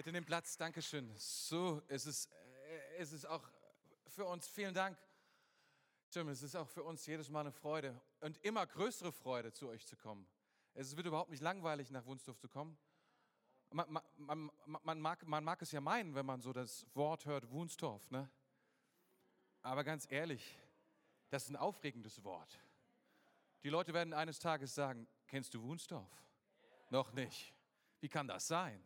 [0.00, 1.12] Bitte nimm Platz, Dankeschön.
[1.18, 3.46] So, es ist, äh, es ist auch
[4.06, 4.96] für uns, vielen Dank.
[6.10, 9.68] Tim, es ist auch für uns jedes Mal eine Freude und immer größere Freude, zu
[9.68, 10.26] euch zu kommen.
[10.72, 12.78] Es wird überhaupt nicht langweilig, nach Wunsdorf zu kommen.
[13.72, 17.26] Man, man, man, man, mag, man mag es ja meinen, wenn man so das Wort
[17.26, 18.30] hört, Wunsdorf, ne?
[19.60, 20.56] Aber ganz ehrlich,
[21.28, 22.58] das ist ein aufregendes Wort.
[23.64, 26.24] Die Leute werden eines Tages sagen, kennst du Wunsdorf?
[26.88, 27.52] Noch nicht.
[28.00, 28.82] Wie kann das sein?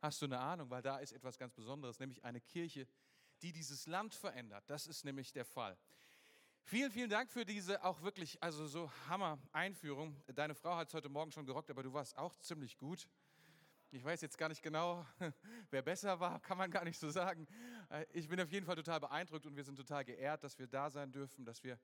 [0.00, 0.70] Hast du eine Ahnung?
[0.70, 2.86] Weil da ist etwas ganz Besonderes, nämlich eine Kirche,
[3.42, 4.64] die dieses Land verändert.
[4.68, 5.76] Das ist nämlich der Fall.
[6.62, 10.14] Vielen, vielen Dank für diese auch wirklich, also so Hammer-Einführung.
[10.26, 13.08] Deine Frau hat es heute Morgen schon gerockt, aber du warst auch ziemlich gut.
[13.90, 15.06] Ich weiß jetzt gar nicht genau,
[15.70, 17.48] wer besser war, kann man gar nicht so sagen.
[17.88, 20.66] Äh, ich bin auf jeden Fall total beeindruckt und wir sind total geehrt, dass wir
[20.66, 21.80] da sein dürfen, dass wir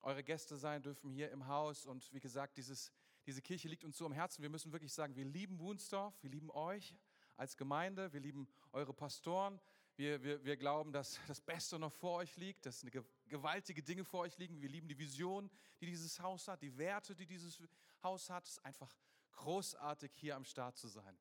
[0.00, 1.84] eure Gäste sein dürfen hier im Haus.
[1.84, 2.90] Und wie gesagt, dieses,
[3.26, 4.40] diese Kirche liegt uns so am Herzen.
[4.40, 6.96] Wir müssen wirklich sagen, wir lieben Wunsdorf, wir lieben euch
[7.36, 9.60] als Gemeinde, wir lieben eure Pastoren.
[9.96, 12.84] Wir, wir, wir glauben, dass das Beste noch vor euch liegt, dass
[13.26, 14.60] gewaltige Dinge vor euch liegen.
[14.60, 15.50] Wir lieben die Vision,
[15.80, 17.60] die dieses Haus hat, die Werte, die dieses
[18.02, 18.46] Haus hat.
[18.46, 18.94] Es ist einfach
[19.32, 21.18] großartig, hier am Start zu sein.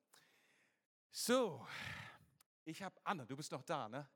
[1.11, 1.65] So,
[2.63, 4.07] ich habe Anne, du bist noch da, ne?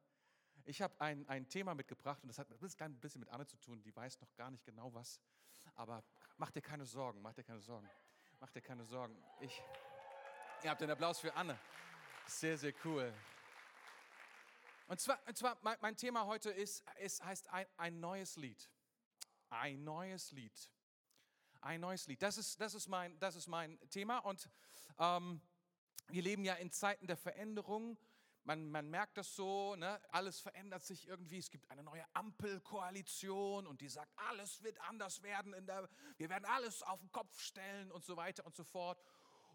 [0.63, 3.83] Ich habe ein, ein Thema mitgebracht und das hat ein bisschen mit Anne zu tun.
[3.83, 5.19] Die weiß noch gar nicht genau was.
[5.75, 6.03] Aber
[6.37, 7.87] mach dir keine Sorgen, mach dir keine Sorgen.
[8.39, 9.15] Mach dir keine Sorgen.
[9.39, 9.61] Ich,
[10.65, 11.59] ihr habt einen Applaus für Anne.
[12.25, 13.13] Sehr, sehr cool.
[14.87, 18.67] Und zwar, und zwar mein, mein Thema heute ist, ist heißt ein, ein neues Lied.
[19.51, 20.71] Ein neues Lied.
[21.61, 22.19] Ein neues Lied.
[22.23, 24.17] Das ist, das ist, mein, das ist mein Thema.
[24.17, 24.49] Und
[24.97, 25.39] ähm,
[26.07, 27.95] wir leben ja in Zeiten der Veränderung.
[28.43, 30.01] Man, man merkt das so, ne?
[30.11, 31.37] alles verändert sich irgendwie.
[31.37, 35.53] Es gibt eine neue Ampelkoalition und die sagt, alles wird anders werden.
[35.67, 35.87] Der,
[36.17, 38.99] wir werden alles auf den Kopf stellen und so weiter und so fort.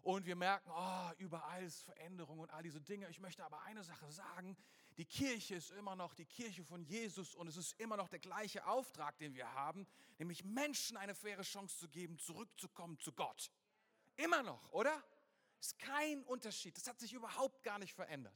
[0.01, 3.07] Und wir merken, oh, überall ist Veränderung und all diese Dinge.
[3.09, 4.57] Ich möchte aber eine Sache sagen.
[4.97, 8.19] Die Kirche ist immer noch die Kirche von Jesus und es ist immer noch der
[8.19, 13.51] gleiche Auftrag, den wir haben, nämlich Menschen eine faire Chance zu geben, zurückzukommen zu Gott.
[14.17, 15.03] Immer noch, oder?
[15.59, 16.75] Ist kein Unterschied.
[16.75, 18.35] Das hat sich überhaupt gar nicht verändert.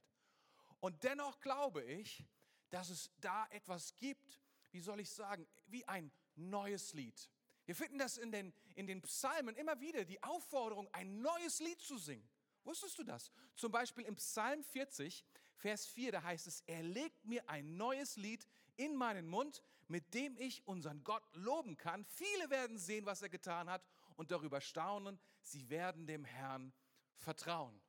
[0.80, 2.24] Und dennoch glaube ich,
[2.70, 4.40] dass es da etwas gibt,
[4.72, 7.30] wie soll ich sagen, wie ein neues Lied.
[7.66, 11.82] Wir finden das in den, in den Psalmen immer wieder, die Aufforderung, ein neues Lied
[11.82, 12.28] zu singen.
[12.64, 13.32] Wusstest du das?
[13.56, 18.18] Zum Beispiel im Psalm 40, Vers 4, da heißt es, er legt mir ein neues
[18.18, 22.06] Lied in meinen Mund, mit dem ich unseren Gott loben kann.
[22.06, 23.84] Viele werden sehen, was er getan hat
[24.16, 25.20] und darüber staunen.
[25.42, 26.74] Sie werden dem Herrn
[27.18, 27.82] vertrauen.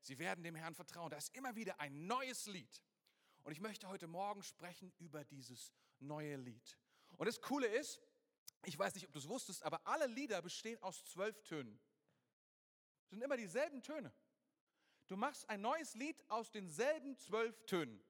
[0.00, 1.10] Sie werden dem Herrn vertrauen.
[1.10, 2.82] Da ist immer wieder ein neues Lied.
[3.42, 6.78] Und ich möchte heute Morgen sprechen über dieses neue Lied.
[7.16, 8.02] Und das Coole ist,
[8.66, 11.78] ich weiß nicht, ob du es wusstest, aber alle Lieder bestehen aus zwölf Tönen.
[13.04, 14.12] Es sind immer dieselben Töne.
[15.06, 18.02] Du machst ein neues Lied aus denselben zwölf Tönen.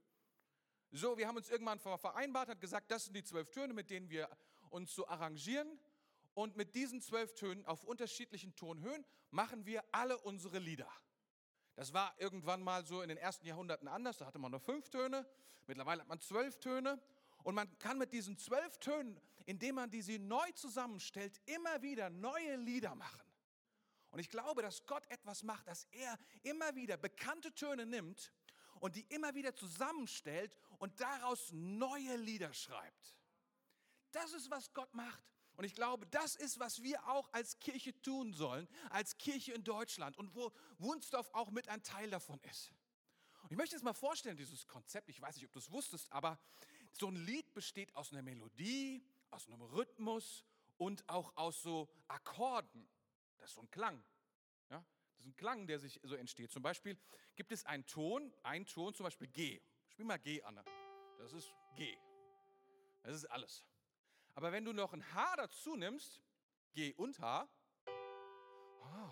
[0.92, 4.08] So, wir haben uns irgendwann vereinbart, hat gesagt, das sind die zwölf Töne, mit denen
[4.10, 4.28] wir
[4.70, 5.80] uns so arrangieren.
[6.34, 10.90] Und mit diesen zwölf Tönen auf unterschiedlichen Tonhöhen machen wir alle unsere Lieder.
[11.76, 14.18] Das war irgendwann mal so in den ersten Jahrhunderten anders.
[14.18, 15.26] Da hatte man nur fünf Töne.
[15.66, 17.00] Mittlerweile hat man zwölf Töne.
[17.44, 22.56] Und man kann mit diesen zwölf Tönen, indem man diese neu zusammenstellt, immer wieder neue
[22.56, 23.22] Lieder machen.
[24.10, 28.32] Und ich glaube, dass Gott etwas macht, dass er immer wieder bekannte Töne nimmt
[28.80, 33.18] und die immer wieder zusammenstellt und daraus neue Lieder schreibt.
[34.12, 35.24] Das ist, was Gott macht.
[35.56, 39.64] Und ich glaube, das ist, was wir auch als Kirche tun sollen, als Kirche in
[39.64, 42.72] Deutschland und wo Wunsdorf auch mit ein Teil davon ist.
[43.42, 46.10] Und ich möchte jetzt mal vorstellen, dieses Konzept, ich weiß nicht, ob du es wusstest,
[46.10, 46.38] aber
[46.96, 50.44] so ein Lied besteht aus einer Melodie, aus einem Rhythmus
[50.76, 52.88] und auch aus so Akkorden.
[53.38, 54.02] Das ist so ein Klang.
[54.70, 54.84] Ja?
[55.12, 56.52] Das ist ein Klang, der sich so entsteht.
[56.52, 56.98] Zum Beispiel
[57.36, 59.60] gibt es einen Ton, einen Ton, zum Beispiel G.
[59.88, 60.64] Spiel mal G, Anna.
[61.18, 61.96] Das ist G.
[63.02, 63.64] Das ist alles.
[64.34, 66.22] Aber wenn du noch ein H dazu nimmst,
[66.72, 67.48] G und H,
[67.86, 69.10] oh,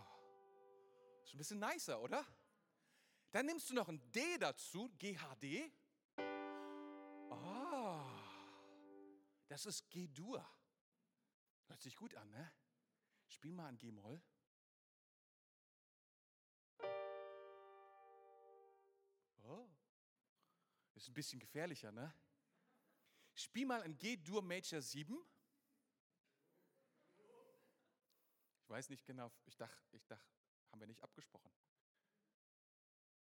[1.24, 2.24] ist ein bisschen nicer, oder?
[3.30, 5.72] Dann nimmst du noch ein D dazu, GHD.
[9.52, 10.42] Das ist G-Dur.
[11.66, 12.50] Hört sich gut an, ne?
[13.26, 14.22] Spiel mal ein G-Moll.
[19.42, 19.68] Oh,
[20.94, 22.14] ist ein bisschen gefährlicher, ne?
[23.34, 25.22] Spiel mal ein G-Dur Major 7.
[28.56, 30.34] Ich weiß nicht genau, ich dachte, ich dachte,
[30.70, 31.52] haben wir nicht abgesprochen.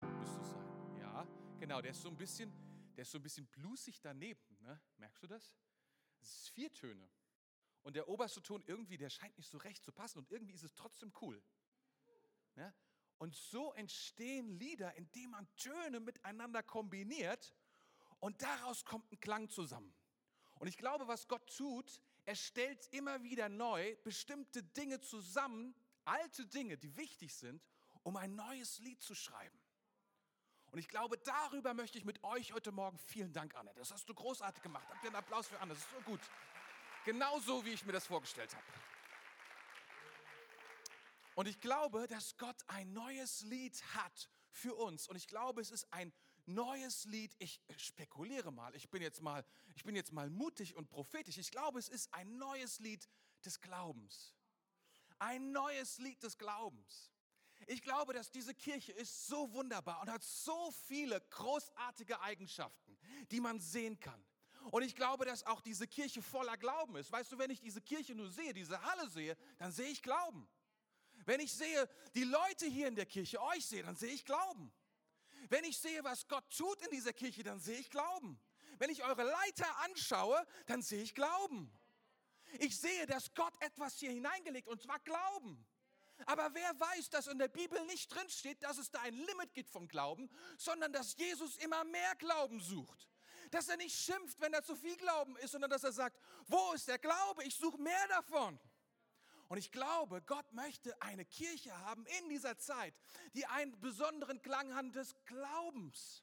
[0.02, 0.96] Müsste es sein.
[0.98, 1.26] Ja,
[1.58, 2.52] genau, der ist so ein bisschen,
[2.96, 4.78] der ist so ein bisschen bluesig daneben, ne?
[4.98, 5.56] Merkst du das?
[6.20, 7.08] Es ist vier Töne.
[7.82, 10.62] Und der oberste Ton irgendwie, der scheint nicht so recht zu passen und irgendwie ist
[10.62, 11.42] es trotzdem cool.
[12.56, 12.74] Ja?
[13.18, 17.54] Und so entstehen Lieder, indem man Töne miteinander kombiniert
[18.20, 19.94] und daraus kommt ein Klang zusammen.
[20.58, 25.74] Und ich glaube, was Gott tut, er stellt immer wieder neu bestimmte Dinge zusammen,
[26.04, 27.64] alte Dinge, die wichtig sind,
[28.02, 29.58] um ein neues Lied zu schreiben.
[30.70, 33.72] Und ich glaube, darüber möchte ich mit euch heute Morgen vielen Dank, Anne.
[33.74, 34.86] Das hast du großartig gemacht.
[34.90, 35.74] Habt ihr einen Applaus für Anne?
[35.74, 36.20] Das ist so gut.
[37.04, 38.66] Genauso, wie ich mir das vorgestellt habe.
[41.34, 45.08] Und ich glaube, dass Gott ein neues Lied hat für uns.
[45.08, 46.12] Und ich glaube, es ist ein
[46.46, 47.34] neues Lied.
[47.38, 48.74] Ich spekuliere mal.
[48.74, 49.44] Ich bin jetzt mal,
[49.74, 51.38] ich bin jetzt mal mutig und prophetisch.
[51.38, 53.08] Ich glaube, es ist ein neues Lied
[53.44, 54.34] des Glaubens.
[55.18, 57.12] Ein neues Lied des Glaubens.
[57.70, 62.98] Ich glaube, dass diese Kirche ist so wunderbar und hat so viele großartige Eigenschaften,
[63.30, 64.24] die man sehen kann.
[64.70, 67.12] Und ich glaube, dass auch diese Kirche voller Glauben ist.
[67.12, 70.48] Weißt du, wenn ich diese Kirche nur sehe, diese Halle sehe, dann sehe ich Glauben.
[71.26, 74.72] Wenn ich sehe, die Leute hier in der Kirche, euch sehe, dann sehe ich Glauben.
[75.50, 78.40] Wenn ich sehe, was Gott tut in dieser Kirche, dann sehe ich Glauben.
[78.78, 81.70] Wenn ich eure Leiter anschaue, dann sehe ich Glauben.
[82.60, 85.66] Ich sehe, dass Gott etwas hier hineingelegt und zwar Glauben.
[86.26, 89.70] Aber wer weiß, dass in der Bibel nicht drinsteht, dass es da ein Limit gibt
[89.70, 93.08] vom Glauben, sondern dass Jesus immer mehr Glauben sucht.
[93.50, 96.72] Dass er nicht schimpft, wenn er zu viel Glauben ist, sondern dass er sagt, wo
[96.72, 97.44] ist der Glaube?
[97.44, 98.58] Ich suche mehr davon.
[99.48, 102.94] Und ich glaube, Gott möchte eine Kirche haben in dieser Zeit,
[103.32, 106.22] die einen besonderen Klang hat des Glaubens.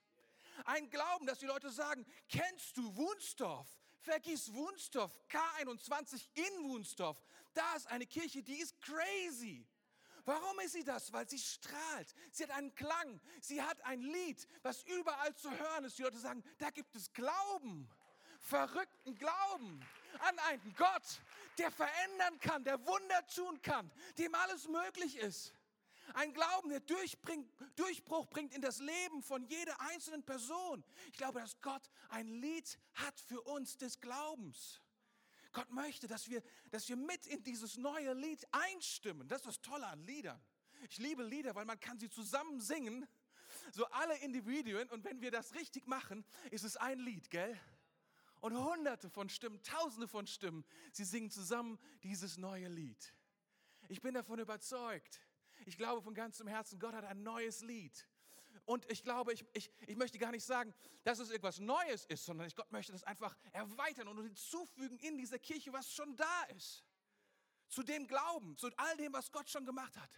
[0.65, 3.67] Ein Glauben, dass die Leute sagen, kennst du Wunsdorf?
[3.99, 7.19] Vergiss Wunsdorf, K21 in Wunsdorf.
[7.53, 9.67] Da ist eine Kirche, die ist crazy.
[10.25, 11.13] Warum ist sie das?
[11.13, 12.13] Weil sie strahlt.
[12.31, 13.21] Sie hat einen Klang.
[13.41, 15.97] Sie hat ein Lied, was überall zu hören ist.
[15.97, 17.87] Die Leute sagen, da gibt es Glauben.
[18.39, 19.85] Verrückten Glauben
[20.19, 21.21] an einen Gott,
[21.57, 25.53] der verändern kann, der Wunder tun kann, dem alles möglich ist.
[26.13, 30.83] Ein Glauben, der Durchbruch bringt in das Leben von jeder einzelnen Person.
[31.07, 34.81] Ich glaube, dass Gott ein Lied hat für uns des Glaubens.
[35.55, 39.27] Gott möchte, dass wir, dass wir mit in dieses neue Lied einstimmen.
[39.27, 40.39] Das ist das Tolle an Liedern.
[40.89, 43.07] Ich liebe Lieder, weil man kann sie zusammen singen,
[43.71, 44.89] so alle Individuen.
[44.89, 47.59] Und wenn wir das richtig machen, ist es ein Lied, gell?
[48.41, 53.15] Und hunderte von Stimmen, tausende von Stimmen, sie singen zusammen dieses neue Lied.
[53.87, 55.21] Ich bin davon überzeugt.
[55.65, 58.05] Ich glaube von ganzem Herzen, Gott hat ein neues Lied.
[58.65, 62.25] Und ich glaube, ich, ich, ich möchte gar nicht sagen, dass es irgendwas Neues ist,
[62.25, 66.43] sondern ich, Gott möchte das einfach erweitern und hinzufügen in dieser Kirche, was schon da
[66.55, 66.83] ist.
[67.67, 70.09] Zu dem Glauben, zu all dem, was Gott schon gemacht hat.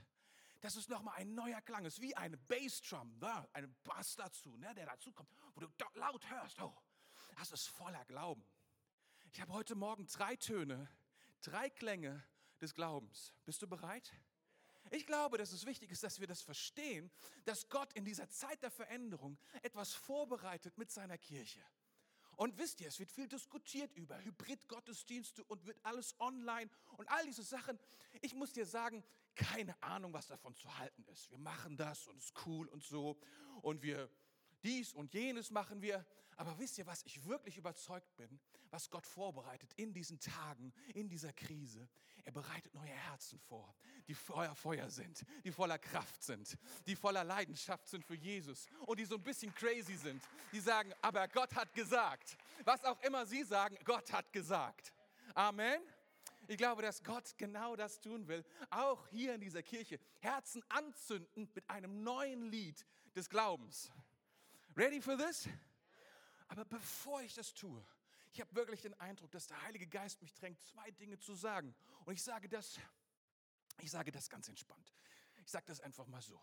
[0.61, 1.85] Das ist nochmal ein neuer Klang.
[1.85, 3.47] Es ist wie eine Bassdrum, ne?
[3.53, 4.73] ein Bass dazu, ne?
[4.73, 6.61] der dazu kommt, wo du laut hörst.
[6.61, 6.73] Oh,
[7.37, 8.43] das ist voller Glauben.
[9.33, 10.89] Ich habe heute Morgen drei Töne,
[11.41, 12.23] drei Klänge
[12.59, 13.33] des Glaubens.
[13.45, 14.11] Bist du bereit?
[14.91, 17.11] Ich glaube, dass es wichtig ist, dass wir das verstehen,
[17.45, 21.61] dass Gott in dieser Zeit der Veränderung etwas vorbereitet mit seiner Kirche.
[22.37, 27.25] Und wisst ihr, es wird viel diskutiert über Hybrid-Gottesdienste und wird alles online und all
[27.25, 27.79] diese Sachen.
[28.21, 29.03] Ich muss dir sagen,
[29.33, 31.31] keine Ahnung, was davon zu halten ist.
[31.31, 33.19] Wir machen das und es ist cool und so
[33.63, 34.09] und wir
[34.63, 36.05] dies und jenes machen wir.
[36.37, 38.39] Aber wisst ihr, was ich wirklich überzeugt bin,
[38.69, 41.89] was Gott vorbereitet in diesen Tagen, in dieser Krise?
[42.25, 43.75] Er bereitet neue Herzen vor,
[44.07, 48.99] die Feuer Feuer sind, die voller Kraft sind, die voller Leidenschaft sind für Jesus und
[48.99, 50.21] die so ein bisschen crazy sind.
[50.51, 52.37] Die sagen, aber Gott hat gesagt.
[52.63, 54.93] Was auch immer sie sagen, Gott hat gesagt.
[55.33, 55.81] Amen.
[56.47, 59.99] Ich glaube, dass Gott genau das tun will, auch hier in dieser Kirche.
[60.19, 63.91] Herzen anzünden mit einem neuen Lied des Glaubens.
[64.75, 65.49] Ready for this?
[66.47, 67.85] Aber bevor ich das tue,
[68.31, 71.75] ich habe wirklich den Eindruck, dass der Heilige Geist mich drängt, zwei Dinge zu sagen.
[72.05, 72.79] Und ich sage das,
[73.79, 74.93] ich sage das ganz entspannt.
[75.43, 76.41] Ich sage das einfach mal so.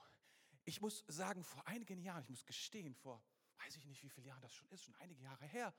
[0.64, 3.23] Ich muss sagen, vor einigen Jahren, ich muss gestehen, vor
[3.58, 5.75] weiß ich nicht, wie viele Jahre das schon ist, schon einige Jahre her,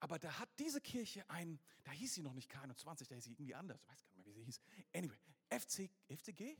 [0.00, 3.30] aber da hat diese Kirche ein, da hieß sie noch nicht K21, da hieß sie
[3.30, 4.60] irgendwie anders, ich weiß gar nicht mehr, wie sie hieß.
[4.92, 5.18] Anyway,
[5.50, 6.56] FC, FCG?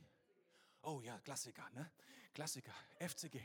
[0.83, 1.90] Oh ja, Klassiker, ne?
[2.33, 3.40] Klassiker, FCG.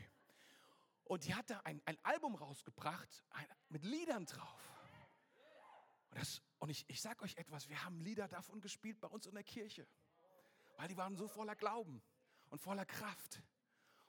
[1.10, 4.62] Und die hat da ein, ein Album rausgebracht ein, mit Liedern drauf.
[6.12, 9.26] Und, das, und ich, ich sage euch etwas, wir haben Lieder davon gespielt bei uns
[9.26, 9.88] in der Kirche.
[10.78, 12.04] Weil die waren so voller Glauben
[12.52, 13.42] und voller Kraft.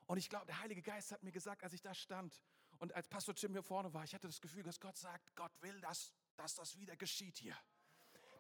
[0.09, 2.39] Und ich glaube, der Heilige Geist hat mir gesagt, als ich da stand
[2.81, 5.53] und als Pastor Jim hier vorne war, ich hatte das Gefühl, dass Gott sagt, Gott
[5.63, 7.57] will, dass, dass das wieder geschieht hier.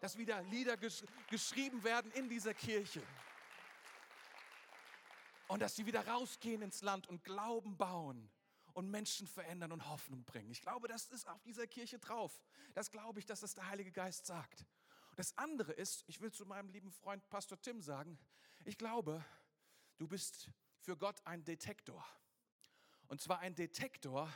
[0.00, 3.02] Dass wieder Lieder ges geschrieben werden in dieser Kirche.
[5.48, 8.30] Und dass sie wieder rausgehen ins Land und Glauben bauen
[8.74, 10.50] und Menschen verändern und Hoffnung bringen.
[10.50, 12.40] Ich glaube, das ist auf dieser Kirche drauf.
[12.74, 14.64] Das glaube ich, dass das der Heilige Geist sagt.
[15.16, 18.18] Das andere ist, ich will zu meinem lieben Freund Pastor Tim sagen,
[18.64, 19.24] ich glaube,
[19.98, 22.04] du bist für Gott ein Detektor.
[23.08, 24.32] Und zwar ein Detektor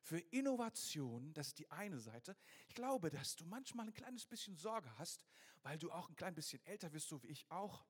[0.00, 2.36] für Innovation, das ist die eine Seite.
[2.68, 5.24] Ich glaube, dass du manchmal ein kleines bisschen Sorge hast,
[5.62, 7.84] weil du auch ein klein bisschen älter wirst, so wie ich auch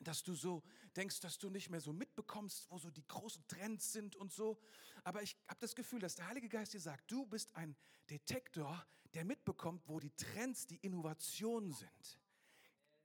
[0.00, 0.62] dass du so
[0.96, 4.58] denkst, dass du nicht mehr so mitbekommst, wo so die großen Trends sind und so.
[5.02, 7.76] Aber ich habe das Gefühl, dass der Heilige Geist dir sagt, du bist ein
[8.10, 12.18] Detektor, der mitbekommt, wo die Trends, die Innovationen sind.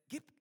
[0.08, 0.32] Gib,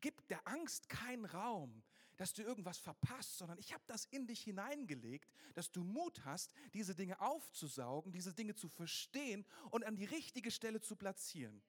[0.00, 1.82] gib der Angst keinen Raum,
[2.16, 6.52] dass du irgendwas verpasst, sondern ich habe das in dich hineingelegt, dass du Mut hast,
[6.74, 11.62] diese Dinge aufzusaugen, diese Dinge zu verstehen und an die richtige Stelle zu platzieren.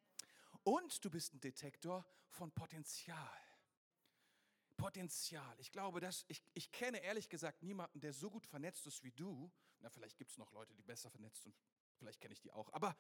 [0.64, 3.32] Und du bist ein Detektor von Potenzial.
[4.82, 5.56] Potenzial.
[5.60, 9.12] Ich glaube, dass ich, ich kenne ehrlich gesagt niemanden, der so gut vernetzt ist wie
[9.12, 9.52] du.
[9.80, 11.56] Na, vielleicht gibt es noch Leute, die besser vernetzt sind.
[11.98, 12.72] Vielleicht kenne ich die auch.
[12.74, 12.98] Aber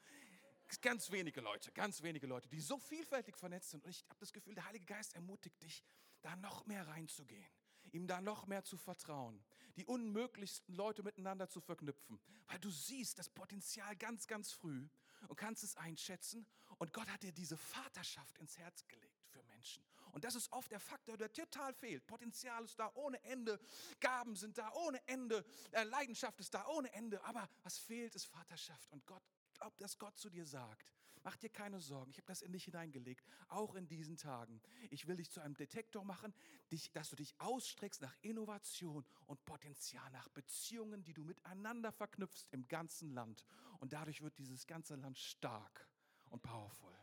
[0.81, 3.83] ganz wenige Leute, ganz wenige Leute, die so vielfältig vernetzt sind.
[3.83, 5.83] Und ich habe das Gefühl, der Heilige Geist ermutigt dich,
[6.21, 7.51] da noch mehr reinzugehen
[7.91, 9.43] ihm da noch mehr zu vertrauen,
[9.75, 14.87] die unmöglichsten Leute miteinander zu verknüpfen, weil du siehst das Potenzial ganz, ganz früh
[15.27, 16.45] und kannst es einschätzen.
[16.77, 19.83] Und Gott hat dir diese Vaterschaft ins Herz gelegt für Menschen.
[20.11, 22.05] Und das ist oft der Faktor, der total fehlt.
[22.05, 23.59] Potenzial ist da ohne Ende,
[23.99, 27.23] Gaben sind da ohne Ende, äh, Leidenschaft ist da ohne Ende.
[27.23, 28.91] Aber was fehlt, ist Vaterschaft.
[28.91, 32.41] Und Gott, glaubt, dass Gott zu dir sagt, mach dir keine Sorgen, ich habe das
[32.41, 34.61] in dich hineingelegt, auch in diesen Tagen.
[34.89, 36.33] Ich will dich zu einem Detektor machen,
[36.71, 42.47] dich, dass du dich ausstreckst nach Innovation und Potenzial, nach Beziehungen, die du miteinander verknüpfst
[42.51, 43.45] im ganzen Land.
[43.79, 45.87] Und dadurch wird dieses ganze Land stark
[46.29, 46.93] und powerful.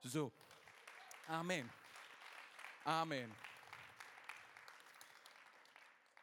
[0.00, 0.32] So,
[1.28, 1.68] Amen.
[2.88, 3.30] Amen.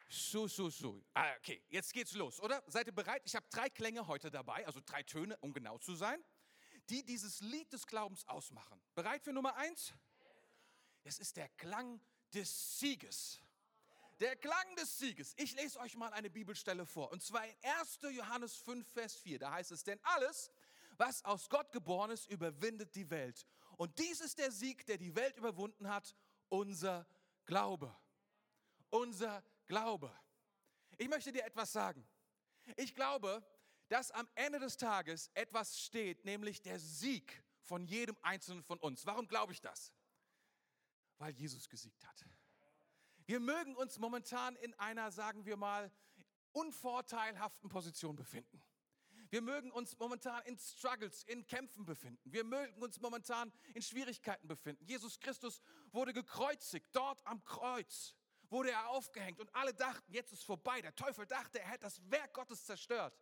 [0.08, 1.00] So, so, so.
[1.14, 2.60] Ah, okay, jetzt geht's los, oder?
[2.66, 3.22] Seid ihr bereit?
[3.24, 6.20] Ich habe drei Klänge heute dabei, also drei Töne, um genau zu sein,
[6.88, 8.82] die dieses Lied des Glaubens ausmachen.
[8.96, 9.94] Bereit für Nummer eins?
[11.04, 12.00] Es ist der Klang
[12.34, 13.40] des Sieges.
[14.18, 15.34] Der Klang des Sieges.
[15.36, 17.12] Ich lese euch mal eine Bibelstelle vor.
[17.12, 18.00] Und zwar in 1.
[18.10, 19.38] Johannes 5, Vers 4.
[19.38, 20.50] Da heißt es, denn alles,
[20.96, 23.46] was aus Gott geboren ist, überwindet die Welt.
[23.76, 26.16] Und dies ist der Sieg, der die Welt überwunden hat,
[26.48, 27.06] unser
[27.44, 27.94] Glaube.
[28.90, 30.12] Unser Glaube.
[30.98, 32.06] Ich möchte dir etwas sagen.
[32.76, 33.44] Ich glaube,
[33.88, 39.06] dass am Ende des Tages etwas steht, nämlich der Sieg von jedem Einzelnen von uns.
[39.06, 39.92] Warum glaube ich das?
[41.18, 42.24] Weil Jesus gesiegt hat.
[43.26, 45.90] Wir mögen uns momentan in einer, sagen wir mal,
[46.52, 48.62] unvorteilhaften Position befinden.
[49.36, 52.32] Wir mögen uns momentan in Struggles, in Kämpfen befinden.
[52.32, 54.82] Wir mögen uns momentan in Schwierigkeiten befinden.
[54.86, 55.60] Jesus Christus
[55.92, 56.88] wurde gekreuzigt.
[56.94, 58.14] Dort am Kreuz
[58.48, 60.80] wurde er aufgehängt und alle dachten, jetzt ist vorbei.
[60.80, 63.14] Der Teufel dachte, er hätte das Werk Gottes zerstört.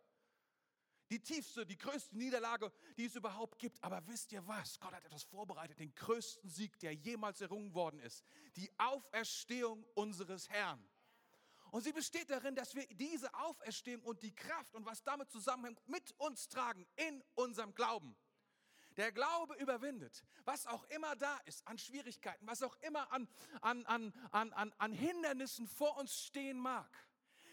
[1.09, 3.83] Die tiefste, die größte Niederlage, die es überhaupt gibt.
[3.83, 4.79] Aber wisst ihr was?
[4.79, 8.23] Gott hat etwas vorbereitet, den größten Sieg, der jemals errungen worden ist.
[8.55, 10.81] Die Auferstehung unseres Herrn.
[11.75, 15.85] Und sie besteht darin, dass wir diese Auferstehung und die Kraft und was damit zusammenhängt,
[15.89, 18.15] mit uns tragen in unserem Glauben.
[18.95, 23.27] Der Glaube überwindet, was auch immer da ist an Schwierigkeiten, was auch immer an,
[23.59, 26.89] an, an, an, an Hindernissen vor uns stehen mag.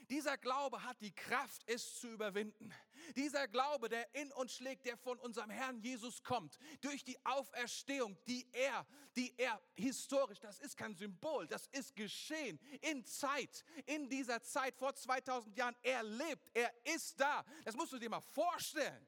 [0.09, 2.73] Dieser Glaube hat die Kraft, es zu überwinden.
[3.14, 8.16] Dieser Glaube, der in uns schlägt, der von unserem Herrn Jesus kommt, durch die Auferstehung,
[8.26, 14.09] die er, die er historisch, das ist kein Symbol, das ist geschehen in Zeit, in
[14.09, 15.76] dieser Zeit vor 2000 Jahren.
[15.83, 17.45] Er lebt, er ist da.
[17.64, 19.07] Das musst du dir mal vorstellen.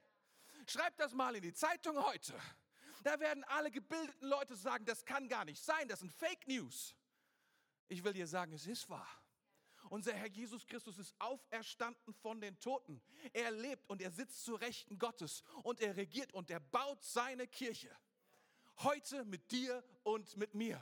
[0.67, 2.33] Schreib das mal in die Zeitung heute.
[3.03, 6.95] Da werden alle gebildeten Leute sagen, das kann gar nicht sein, das sind Fake News.
[7.87, 9.07] Ich will dir sagen, es ist wahr.
[9.95, 13.01] Unser Herr Jesus Christus ist auferstanden von den Toten.
[13.31, 17.47] Er lebt und er sitzt zur Rechten Gottes und er regiert und er baut seine
[17.47, 17.89] Kirche.
[18.79, 20.81] Heute mit dir und mit mir.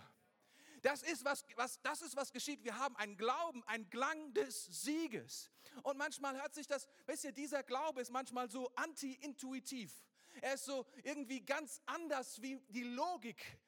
[0.82, 2.64] Das ist was, was, das ist, was geschieht.
[2.64, 5.52] Wir haben einen Glauben, einen Klang des Sieges.
[5.84, 9.94] Und manchmal hört sich das, wisst ihr, dieser Glaube ist manchmal so anti-intuitiv.
[10.42, 13.60] Er ist so irgendwie ganz anders, wie die Logik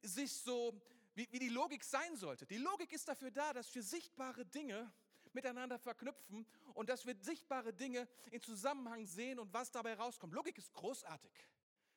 [0.00, 0.80] sich so
[1.14, 2.46] wie, wie die Logik sein sollte.
[2.46, 4.92] Die Logik ist dafür da, dass wir sichtbare Dinge
[5.32, 10.34] miteinander verknüpfen und dass wir sichtbare Dinge in Zusammenhang sehen und was dabei rauskommt.
[10.34, 11.32] Logik ist großartig.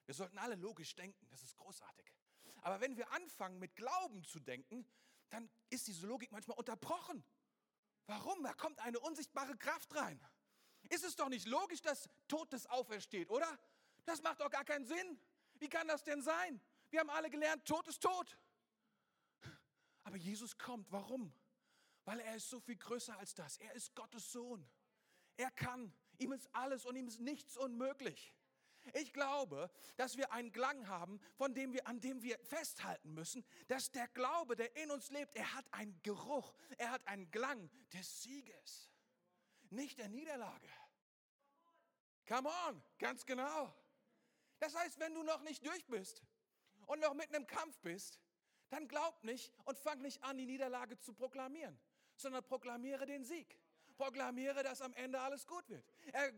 [0.05, 2.05] Wir sollten alle logisch denken, das ist großartig.
[2.61, 4.87] Aber wenn wir anfangen mit Glauben zu denken,
[5.29, 7.23] dann ist diese Logik manchmal unterbrochen.
[8.07, 8.43] Warum?
[8.43, 10.19] Da kommt eine unsichtbare Kraft rein.
[10.89, 13.47] Ist es doch nicht logisch, dass Totes aufersteht, oder?
[14.05, 15.19] Das macht doch gar keinen Sinn.
[15.55, 16.61] Wie kann das denn sein?
[16.91, 18.37] Wir haben alle gelernt, Tod ist tot.
[20.05, 20.89] Aber Jesus kommt.
[20.91, 21.33] Warum?
[22.05, 23.57] Weil er ist so viel größer als das.
[23.57, 24.65] Er ist Gottes Sohn.
[25.35, 25.93] Er kann.
[26.19, 28.33] Ihm ist alles und ihm ist nichts unmöglich.
[28.93, 33.43] Ich glaube, dass wir einen Klang haben, von dem wir, an dem wir festhalten müssen,
[33.67, 37.69] dass der Glaube, der in uns lebt, er hat einen Geruch, er hat einen Klang
[37.93, 38.91] des Sieges,
[39.71, 40.69] nicht der Niederlage.
[42.27, 43.75] Come on, ganz genau.
[44.59, 46.21] Das heißt, wenn du noch nicht durch bist
[46.85, 48.19] und noch mitten im Kampf bist,
[48.75, 51.77] dann glaub nicht und fang nicht an, die Niederlage zu proklamieren,
[52.17, 53.57] sondern proklamiere den Sieg.
[53.95, 55.85] Proklamiere, dass am Ende alles gut wird.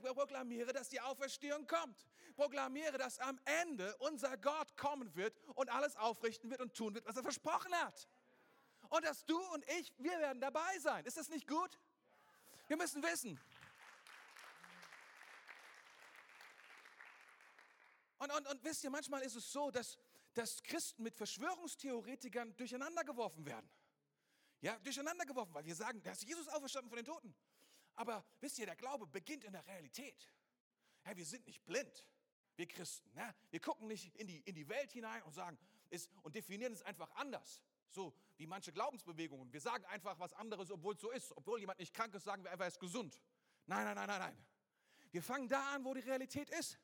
[0.03, 2.05] Proklamiere, dass die Auferstehung kommt.
[2.35, 7.07] Proklamiere, dass am Ende unser Gott kommen wird und alles aufrichten wird und tun wird,
[7.07, 8.07] was er versprochen hat.
[8.89, 11.03] Und dass du und ich, wir werden dabei sein.
[11.05, 11.79] Ist das nicht gut?
[12.67, 13.39] Wir müssen wissen.
[18.19, 19.97] Und, und, und wisst ihr, manchmal ist es so, dass,
[20.37, 23.67] dass Christen mit Verschwörungstheoretikern durcheinander geworfen werden.
[24.61, 27.35] Ja, durcheinander geworfen, weil wir sagen, da ist Jesus auferstanden von den Toten.
[27.95, 30.31] Aber wisst ihr, der Glaube beginnt in der Realität.
[31.05, 32.05] Ja, wir sind nicht blind,
[32.55, 33.11] wir Christen.
[33.15, 33.33] Ja?
[33.49, 35.57] Wir gucken nicht in die, in die Welt hinein und sagen
[35.89, 37.63] ist, und definieren es einfach anders.
[37.89, 39.51] So wie manche Glaubensbewegungen.
[39.51, 41.35] Wir sagen einfach was anderes, obwohl es so ist.
[41.35, 43.19] Obwohl jemand nicht krank ist, sagen wir einfach, er ist gesund.
[43.65, 44.45] Nein, nein, nein, nein, nein.
[45.11, 46.77] Wir fangen da an, wo die Realität ist.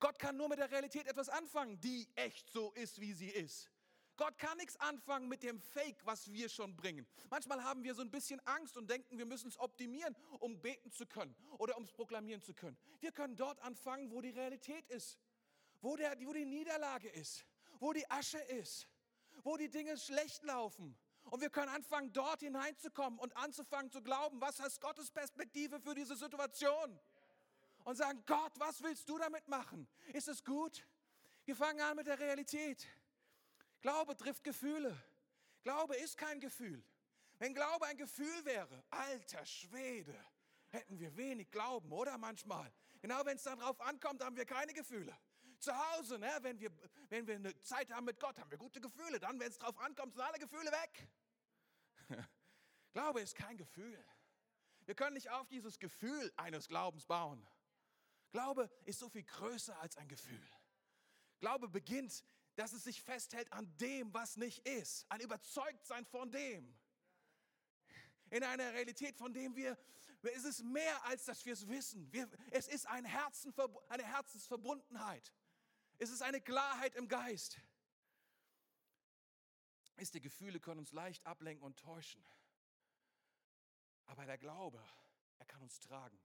[0.00, 3.70] Gott kann nur mit der Realität etwas anfangen, die echt so ist, wie sie ist.
[4.16, 7.06] Gott kann nichts anfangen mit dem Fake, was wir schon bringen.
[7.30, 10.90] Manchmal haben wir so ein bisschen Angst und denken, wir müssen es optimieren, um beten
[10.90, 12.76] zu können oder um es proklamieren zu können.
[13.00, 15.18] Wir können dort anfangen, wo die Realität ist,
[15.80, 17.46] wo, der, wo die Niederlage ist,
[17.78, 18.86] wo die Asche ist,
[19.42, 20.98] wo die Dinge schlecht laufen.
[21.30, 25.94] Und wir können anfangen, dort hineinzukommen und anzufangen zu glauben, was ist Gottes Perspektive für
[25.94, 26.98] diese Situation?
[27.84, 29.88] Und sagen, Gott, was willst du damit machen?
[30.12, 30.86] Ist es gut?
[31.44, 32.86] Wir fangen an mit der Realität.
[33.80, 34.96] Glaube trifft Gefühle.
[35.62, 36.84] Glaube ist kein Gefühl.
[37.38, 40.14] Wenn Glaube ein Gefühl wäre, alter Schwede,
[40.68, 42.70] hätten wir wenig Glauben, oder manchmal?
[43.00, 45.16] Genau wenn es darauf ankommt, haben wir keine Gefühle.
[45.58, 46.70] Zu Hause, ne, wenn, wir,
[47.08, 49.18] wenn wir eine Zeit haben mit Gott, haben wir gute Gefühle.
[49.18, 51.08] Dann, wenn es darauf ankommt, sind alle Gefühle weg.
[52.92, 54.02] Glaube ist kein Gefühl.
[54.86, 57.46] Wir können nicht auf dieses Gefühl eines Glaubens bauen.
[58.32, 60.48] Glaube ist so viel größer als ein Gefühl.
[61.40, 62.24] Glaube beginnt
[62.60, 65.06] dass es sich festhält an dem, was nicht ist.
[65.08, 66.78] Ein Überzeugtsein von dem.
[68.28, 69.78] In einer Realität, von dem wir,
[70.22, 72.12] es ist mehr als dass wir es wissen.
[72.12, 73.54] Wir, es ist ein Herzen,
[73.88, 75.32] eine Herzensverbundenheit.
[75.98, 77.58] Es ist eine Klarheit im Geist.
[79.96, 82.22] Ist die Gefühle können uns leicht ablenken und täuschen.
[84.04, 84.82] Aber der Glaube,
[85.38, 86.20] er kann uns tragen.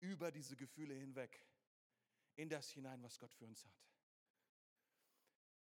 [0.00, 1.44] Über diese Gefühle hinweg.
[2.36, 3.88] In das hinein, was Gott für uns hat.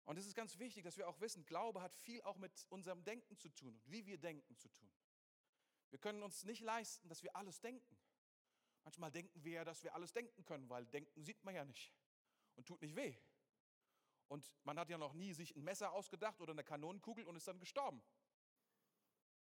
[0.06, 3.04] Und es ist ganz wichtig, dass wir auch wissen, Glaube hat viel auch mit unserem
[3.04, 4.90] Denken zu tun und wie wir denken zu tun.
[5.90, 7.98] Wir können uns nicht leisten, dass wir alles denken.
[8.84, 11.94] Manchmal denken wir ja, dass wir alles denken können, weil denken sieht man ja nicht
[12.56, 13.16] und tut nicht weh.
[14.28, 17.48] Und man hat ja noch nie sich ein Messer ausgedacht oder eine Kanonenkugel und ist
[17.48, 18.02] dann gestorben.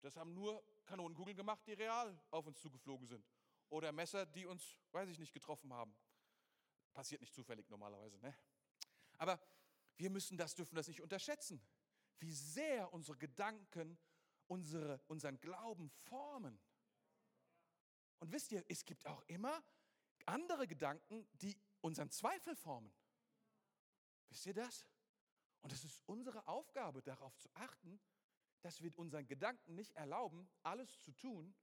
[0.01, 3.25] Das haben nur Kanonenkugeln gemacht, die real auf uns zugeflogen sind.
[3.69, 5.95] Oder Messer, die uns, weiß ich nicht, getroffen haben.
[6.93, 8.35] Passiert nicht zufällig normalerweise, ne?
[9.17, 9.39] Aber
[9.97, 11.61] wir müssen das, dürfen das nicht unterschätzen,
[12.19, 13.97] wie sehr unsere Gedanken
[14.47, 16.59] unsere, unseren Glauben formen.
[18.19, 19.63] Und wisst ihr, es gibt auch immer
[20.25, 22.93] andere Gedanken, die unseren Zweifel formen.
[24.29, 24.87] Wisst ihr das?
[25.61, 27.99] Und es ist unsere Aufgabe, darauf zu achten,
[28.61, 31.55] dass wir unseren Gedanken nicht erlauben, alles zu tun,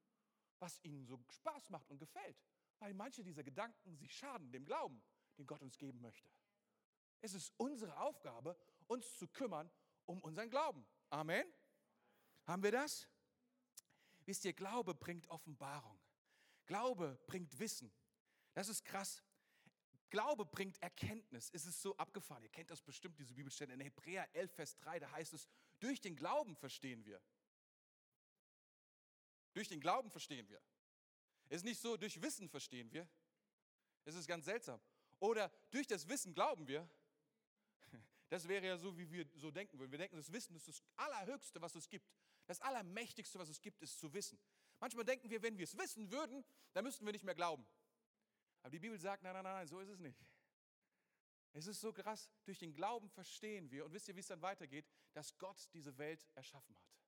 [0.62, 2.40] was ihnen so Spaß macht und gefällt.
[2.78, 5.02] Weil manche dieser Gedanken sich schaden dem Glauben,
[5.36, 6.30] den Gott uns geben möchte.
[7.20, 9.70] Es ist unsere Aufgabe, uns zu kümmern
[10.06, 10.86] um unseren Glauben.
[11.10, 11.46] Amen.
[12.46, 13.08] Haben wir das?
[14.24, 16.00] Wisst ihr, Glaube bringt Offenbarung.
[16.66, 17.92] Glaube bringt Wissen.
[18.54, 19.22] Das ist krass.
[20.10, 21.50] Glaube bringt Erkenntnis.
[21.52, 22.42] Es ist so abgefahren.
[22.42, 25.00] Ihr kennt das bestimmt, diese Bibelstelle in Hebräer 11, Vers 3.
[25.00, 25.48] Da heißt es,
[25.80, 27.20] durch den Glauben verstehen wir.
[29.54, 30.60] Durch den Glauben verstehen wir.
[31.48, 33.08] Es ist nicht so, durch Wissen verstehen wir.
[34.04, 34.80] Es ist ganz seltsam.
[35.18, 36.88] Oder durch das Wissen glauben wir.
[38.28, 39.90] Das wäre ja so, wie wir so denken würden.
[39.90, 42.10] Wir denken, das Wissen ist das Allerhöchste, was es gibt.
[42.46, 44.38] Das Allermächtigste, was es gibt, ist zu wissen.
[44.80, 47.66] Manchmal denken wir, wenn wir es wissen würden, dann müssten wir nicht mehr glauben.
[48.62, 50.18] Aber die Bibel sagt, nein, nein, nein, so ist es nicht.
[51.52, 54.40] Es ist so krass, durch den Glauben verstehen wir, und wisst ihr, wie es dann
[54.40, 57.01] weitergeht, dass Gott diese Welt erschaffen hat.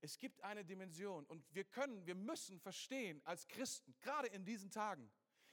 [0.00, 4.70] Es gibt eine Dimension und wir können, wir müssen verstehen als Christen, gerade in diesen
[4.70, 5.10] Tagen,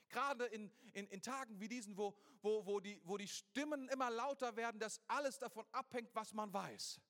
[0.09, 4.09] Gerade in, in, in Tagen wie diesen, wo, wo, wo, die, wo die Stimmen immer
[4.09, 7.01] lauter werden, dass alles davon abhängt, was man weiß.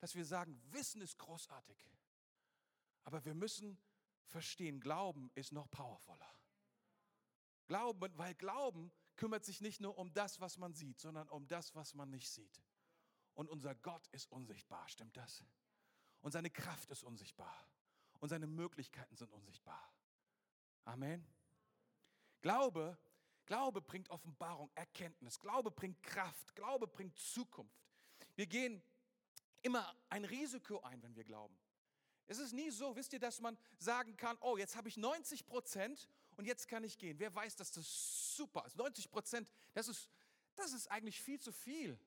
[0.00, 1.90] Dass wir sagen, Wissen ist großartig.
[3.04, 3.78] Aber wir müssen
[4.26, 6.34] verstehen, Glauben ist noch powervoller.
[7.66, 11.74] Glauben, weil Glauben kümmert sich nicht nur um das, was man sieht, sondern um das,
[11.74, 12.62] was man nicht sieht.
[13.34, 15.44] Und unser Gott ist unsichtbar, stimmt das?
[16.22, 17.54] Und seine Kraft ist unsichtbar.
[18.20, 19.92] Und seine Möglichkeiten sind unsichtbar.
[20.84, 21.26] Amen.
[22.40, 22.96] Glaube,
[23.46, 25.38] Glaube bringt Offenbarung, Erkenntnis.
[25.38, 26.54] Glaube bringt Kraft.
[26.54, 27.84] Glaube bringt Zukunft.
[28.36, 28.82] Wir gehen
[29.62, 31.58] immer ein Risiko ein, wenn wir glauben.
[32.26, 35.44] Es ist nie so, wisst ihr, dass man sagen kann, oh, jetzt habe ich 90
[35.44, 37.18] Prozent und jetzt kann ich gehen.
[37.18, 38.76] Wer weiß, dass das super ist?
[38.76, 40.08] 90 Prozent, das ist,
[40.54, 41.98] das ist eigentlich viel zu viel.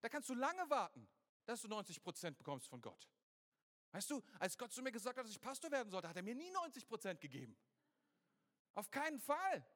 [0.00, 1.08] Da kannst du lange warten,
[1.44, 3.08] dass du 90 Prozent bekommst von Gott.
[3.92, 6.22] Weißt du, als Gott zu mir gesagt hat, dass ich Pastor werden sollte, hat er
[6.22, 7.56] mir nie 90 Prozent gegeben.
[8.74, 9.66] Auf keinen Fall.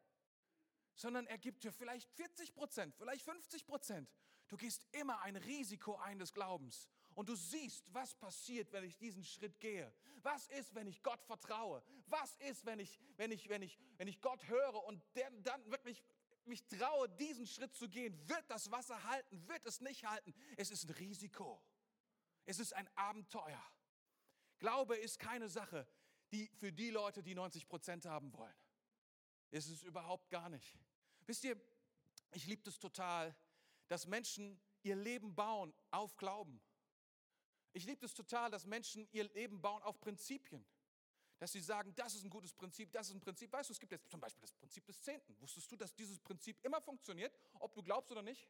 [0.95, 4.13] Sondern er gibt dir vielleicht 40 Prozent, vielleicht 50 Prozent.
[4.49, 6.89] Du gehst immer ein Risiko ein des Glaubens.
[7.15, 9.93] Und du siehst, was passiert, wenn ich diesen Schritt gehe.
[10.23, 11.83] Was ist, wenn ich Gott vertraue?
[12.07, 15.71] Was ist, wenn ich, wenn ich, wenn ich, wenn ich Gott höre und der, dann
[15.71, 16.03] wirklich
[16.45, 18.17] mich traue, diesen Schritt zu gehen?
[18.29, 19.49] Wird das Wasser halten?
[19.49, 20.35] Wird es nicht halten?
[20.57, 21.63] Es ist ein Risiko.
[22.45, 23.63] Es ist ein Abenteuer.
[24.63, 25.89] Glaube ist keine Sache,
[26.31, 28.55] die für die Leute, die 90 Prozent haben wollen.
[29.51, 30.79] Ist es überhaupt gar nicht.
[31.27, 31.61] Wisst ihr,
[32.31, 33.35] ich liebe es total,
[33.89, 36.63] dass Menschen ihr Leben bauen auf Glauben.
[37.73, 40.65] Ich liebe es total, dass Menschen ihr Leben bauen auf Prinzipien.
[41.39, 43.53] Dass sie sagen, das ist ein gutes Prinzip, das ist ein Prinzip.
[43.53, 45.37] Weißt du, es gibt jetzt zum Beispiel das Prinzip des Zehnten.
[45.41, 48.49] Wusstest du, dass dieses Prinzip immer funktioniert, ob du glaubst oder nicht?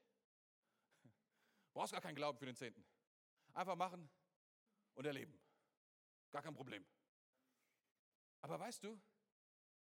[1.04, 1.08] Du
[1.72, 2.84] brauchst gar keinen Glauben für den Zehnten.
[3.54, 4.10] Einfach machen
[4.92, 5.41] und erleben.
[6.32, 6.84] Gar kein Problem.
[8.40, 9.00] Aber weißt du,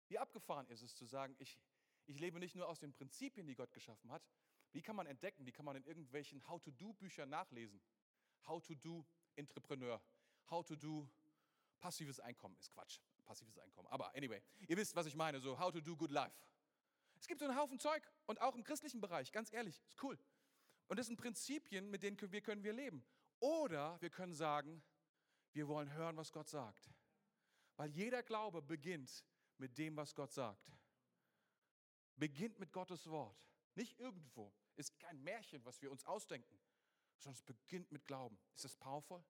[0.09, 1.57] wie abgefahren ist es zu sagen, ich,
[2.05, 4.27] ich lebe nicht nur aus den Prinzipien, die Gott geschaffen hat.
[4.71, 5.45] Wie kann man entdecken?
[5.45, 7.81] Die kann man in irgendwelchen How-to-Do-Büchern nachlesen.
[8.47, 10.01] How-to-Do Entrepreneur.
[10.49, 11.09] How-to-Do
[11.79, 12.99] passives Einkommen ist Quatsch.
[13.23, 13.87] Passives Einkommen.
[13.89, 15.39] Aber anyway, ihr wisst, was ich meine.
[15.39, 16.35] So How to do good life.
[17.19, 20.17] Es gibt so einen Haufen Zeug und auch im christlichen Bereich, ganz ehrlich, ist cool.
[20.87, 23.05] Und das sind Prinzipien, mit denen wir können wir leben.
[23.39, 24.81] Oder wir können sagen,
[25.53, 26.89] wir wollen hören, was Gott sagt.
[27.75, 29.25] Weil jeder Glaube beginnt
[29.57, 30.71] mit dem, was Gott sagt.
[32.15, 33.47] Beginnt mit Gottes Wort.
[33.75, 34.53] Nicht irgendwo.
[34.75, 36.59] Ist kein Märchen, was wir uns ausdenken,
[37.17, 38.37] sondern es beginnt mit Glauben.
[38.55, 39.23] Ist das powerful?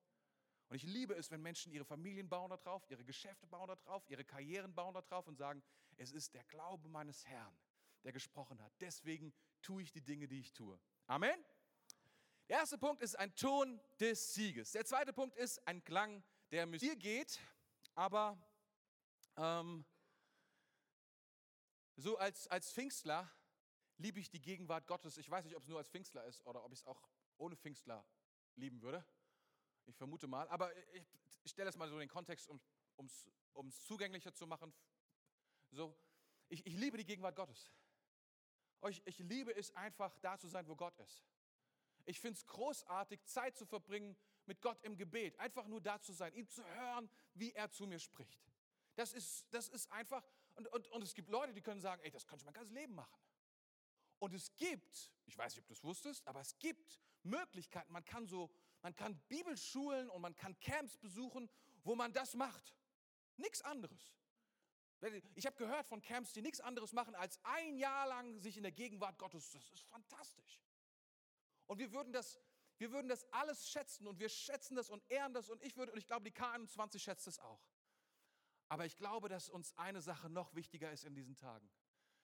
[0.70, 4.24] Und ich liebe es, wenn Menschen ihre Familien bauen darauf, ihre Geschäfte bauen darauf, ihre
[4.24, 5.64] Karrieren bauen darauf und sagen,
[5.98, 7.58] es ist der Glaube meines Herrn,
[8.04, 8.72] der gesprochen hat.
[8.80, 10.80] Deswegen tue ich die Dinge, die ich tue.
[11.08, 11.44] Amen.
[12.50, 14.72] Der erste Punkt ist ein Ton des Sieges.
[14.72, 17.40] Der zweite Punkt ist ein Klang, der mit dir geht,
[17.94, 18.44] aber
[19.38, 19.86] ähm,
[21.96, 23.30] so als, als Pfingstler
[23.98, 25.18] liebe ich die Gegenwart Gottes.
[25.18, 27.08] Ich weiß nicht, ob es nur als Pfingstler ist oder ob ich es auch
[27.38, 28.04] ohne Pfingstler
[28.56, 29.06] lieben würde.
[29.86, 30.50] Ich vermute mal.
[30.50, 31.06] Aber ich,
[31.44, 34.74] ich stelle das mal so in den Kontext, um es zugänglicher zu machen.
[35.70, 35.96] So,
[36.48, 37.72] ich, ich liebe die Gegenwart Gottes.
[38.88, 41.24] Ich, ich liebe es einfach, da zu sein, wo Gott ist.
[42.10, 44.18] Ich finde es großartig, Zeit zu verbringen
[44.48, 45.40] mit Gott im Gebet.
[45.40, 48.42] Einfach nur da zu sein, ihm zu hören, wie er zu mir spricht.
[48.96, 52.10] Das ist, das ist einfach, und, und, und es gibt Leute, die können sagen, ey,
[52.10, 53.20] das könnte ich mein ganzes Leben machen.
[54.18, 57.94] Und es gibt, ich weiß nicht, ob du es wusstest, aber es gibt Möglichkeiten.
[57.94, 58.50] Man kann so,
[58.82, 61.48] man kann Bibelschulen und man kann Camps besuchen,
[61.84, 62.76] wo man das macht.
[63.38, 64.16] Nichts anderes.
[65.36, 68.64] Ich habe gehört von Camps, die nichts anderes machen, als ein Jahr lang sich in
[68.64, 69.52] der Gegenwart Gottes.
[69.52, 70.60] Das ist fantastisch.
[71.70, 72.38] Und wir würden das,
[72.78, 75.94] wir würden das alles schätzen und wir schätzen das und ehren das und ich würde,
[75.94, 77.62] und ich glaube, die K21 schätzt es auch.
[78.68, 81.70] Aber ich glaube, dass uns eine Sache noch wichtiger ist in diesen Tagen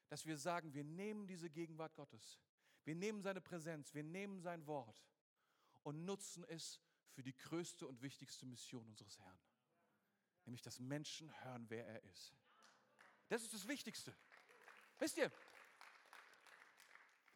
[0.08, 2.39] dass wir sagen, wir nehmen diese Gegenwart Gottes,
[2.84, 5.03] wir nehmen seine Präsenz, wir nehmen sein Wort
[5.84, 6.79] und nutzen es
[7.10, 9.39] für die größte und wichtigste Mission unseres Herrn.
[10.45, 12.36] Nämlich, dass Menschen hören, wer er ist.
[13.29, 14.15] Das ist das Wichtigste.
[14.99, 15.31] Wisst ihr,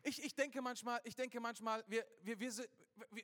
[0.09, 2.51] ich, ich denke manchmal, ich denke manchmal wir, wir, wir,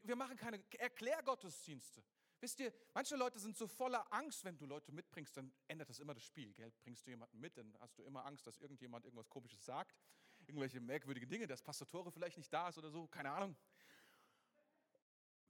[0.03, 2.03] wir machen keine Erklärgottesdienste.
[2.39, 5.99] Wisst ihr, manche Leute sind so voller Angst, wenn du Leute mitbringst, dann ändert das
[5.99, 6.53] immer das Spiel.
[6.53, 6.71] Gell?
[6.83, 9.97] Bringst du jemanden mit, dann hast du immer Angst, dass irgendjemand irgendwas Komisches sagt,
[10.45, 13.55] irgendwelche merkwürdigen Dinge, dass Pastor vielleicht nicht da ist oder so, keine Ahnung.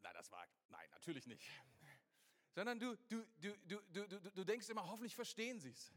[0.01, 1.45] Nein, das war, nein, natürlich nicht.
[2.53, 5.91] Sondern du, du, du, du, du, du, du denkst immer, hoffentlich verstehen sie es.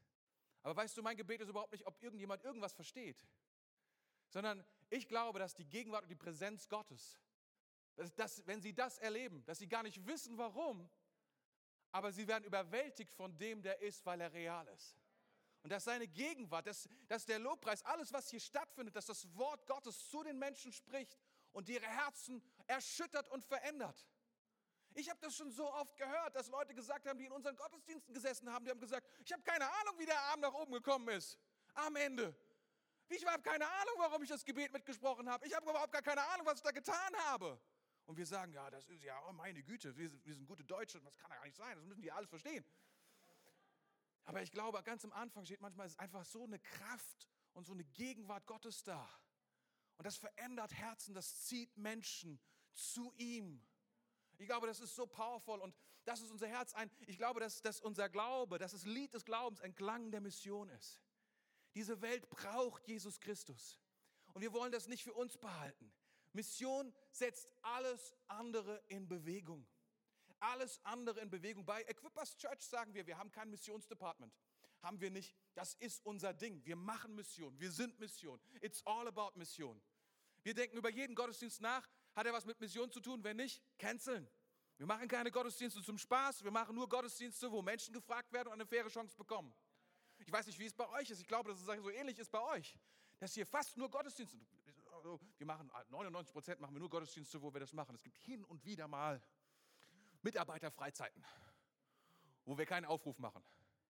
[0.62, 3.24] Aber weißt du, mein Gebet ist überhaupt nicht, ob irgendjemand irgendwas versteht,
[4.28, 7.18] sondern ich glaube, dass die Gegenwart und die Präsenz Gottes
[7.98, 10.88] dass, dass, wenn sie das erleben, dass sie gar nicht wissen, warum,
[11.90, 14.96] aber sie werden überwältigt von dem, der ist, weil er real ist.
[15.62, 19.66] Und dass seine Gegenwart, dass, dass der Lobpreis, alles, was hier stattfindet, dass das Wort
[19.66, 21.18] Gottes zu den Menschen spricht
[21.52, 24.06] und ihre Herzen erschüttert und verändert.
[24.94, 28.14] Ich habe das schon so oft gehört, dass Leute gesagt haben, die in unseren Gottesdiensten
[28.14, 31.08] gesessen haben, die haben gesagt, ich habe keine Ahnung, wie der Arm nach oben gekommen
[31.08, 31.36] ist.
[31.74, 32.34] Am Ende.
[33.08, 35.46] Ich habe keine Ahnung, warum ich das Gebet mitgesprochen habe.
[35.46, 37.58] Ich habe überhaupt gar keine Ahnung, was ich da getan habe.
[38.06, 40.64] Und wir sagen, ja, das ist ja, oh meine Güte, wir sind, wir sind gute
[40.64, 42.64] Deutsche, das kann ja gar nicht sein, das müssen die alles verstehen.
[44.24, 47.72] Aber ich glaube, ganz am Anfang steht manchmal, ist einfach so eine Kraft und so
[47.72, 49.08] eine Gegenwart Gottes da.
[49.96, 52.40] Und das verändert Herzen, das zieht Menschen
[52.72, 53.62] zu ihm.
[54.38, 56.90] Ich glaube, das ist so powerful und das ist unser Herz ein.
[57.06, 60.68] Ich glaube, dass, dass unser Glaube, dass das Lied des Glaubens ein Klang der Mission
[60.70, 61.02] ist.
[61.78, 63.78] Diese Welt braucht Jesus Christus.
[64.34, 65.92] Und wir wollen das nicht für uns behalten.
[66.32, 69.64] Mission setzt alles andere in Bewegung.
[70.40, 71.64] Alles andere in Bewegung.
[71.64, 74.34] Bei Equippers Church sagen wir, wir haben kein Missionsdepartment.
[74.82, 75.36] Haben wir nicht.
[75.54, 76.64] Das ist unser Ding.
[76.64, 77.56] Wir machen Mission.
[77.60, 78.40] Wir sind Mission.
[78.60, 79.80] It's all about Mission.
[80.42, 81.88] Wir denken über jeden Gottesdienst nach.
[82.16, 83.22] Hat er was mit Mission zu tun?
[83.22, 84.28] Wenn nicht, canceln.
[84.78, 86.42] Wir machen keine Gottesdienste zum Spaß.
[86.42, 89.54] Wir machen nur Gottesdienste, wo Menschen gefragt werden und eine faire Chance bekommen.
[90.28, 91.22] Ich weiß nicht, wie es bei euch ist.
[91.22, 92.78] Ich glaube, dass es so ähnlich ist bei euch.
[93.18, 94.36] Dass hier fast nur Gottesdienste,
[95.38, 97.94] wir machen 99 Prozent machen wir nur Gottesdienste, wo wir das machen.
[97.94, 99.22] Es gibt hin und wieder mal
[100.20, 101.24] Mitarbeiterfreizeiten,
[102.44, 103.42] wo wir keinen Aufruf machen,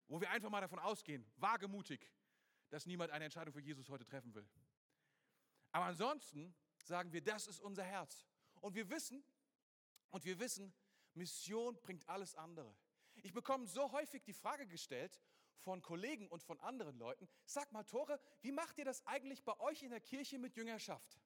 [0.07, 2.07] wo wir einfach mal davon ausgehen, wagemutig,
[2.69, 4.47] dass niemand eine Entscheidung für Jesus heute treffen will.
[5.71, 8.23] Aber ansonsten sagen wir, das ist unser Herz.
[8.61, 9.23] Und wir wissen,
[10.11, 10.75] und wir wissen,
[11.15, 12.77] Mission bringt alles andere.
[13.15, 15.19] Ich bekomme so häufig die Frage gestellt
[15.59, 19.57] von Kollegen und von anderen Leuten, sag mal, Tore, wie macht ihr das eigentlich bei
[19.59, 21.19] euch in der Kirche mit Jüngerschaft?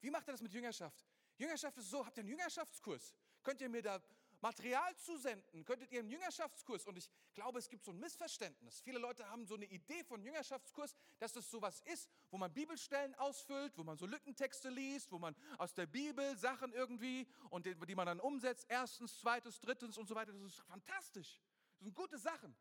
[0.00, 1.06] Wie macht ihr das mit Jüngerschaft?
[1.36, 3.14] Jüngerschaft ist so, habt ihr einen Jüngerschaftskurs?
[3.42, 4.02] Könnt ihr mir da
[4.40, 5.64] Material zusenden?
[5.64, 6.86] Könntet ihr einen Jüngerschaftskurs?
[6.86, 8.80] Und ich glaube, es gibt so ein Missverständnis.
[8.80, 13.14] Viele Leute haben so eine Idee von Jüngerschaftskurs, dass das sowas ist, wo man Bibelstellen
[13.16, 17.74] ausfüllt, wo man so Lückentexte liest, wo man aus der Bibel Sachen irgendwie und die,
[17.74, 20.32] die man dann umsetzt, erstens, zweites, drittens und so weiter.
[20.32, 21.40] Das ist fantastisch.
[21.78, 22.56] Das sind gute Sachen.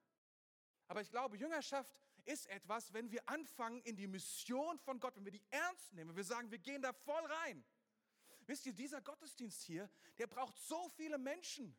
[0.89, 5.23] Aber ich glaube, Jüngerschaft ist etwas, wenn wir anfangen in die Mission von Gott, wenn
[5.23, 7.63] wir die ernst nehmen, wenn wir sagen, wir gehen da voll rein.
[8.47, 11.77] Wisst ihr, dieser Gottesdienst hier, der braucht so viele Menschen,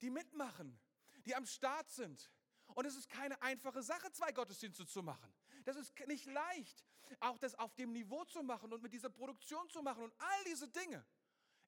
[0.00, 0.76] die mitmachen,
[1.24, 2.32] die am Start sind.
[2.74, 5.32] Und es ist keine einfache Sache, zwei Gottesdienste zu machen.
[5.64, 6.84] Das ist nicht leicht,
[7.20, 10.44] auch das auf dem Niveau zu machen und mit dieser Produktion zu machen und all
[10.44, 11.06] diese Dinge.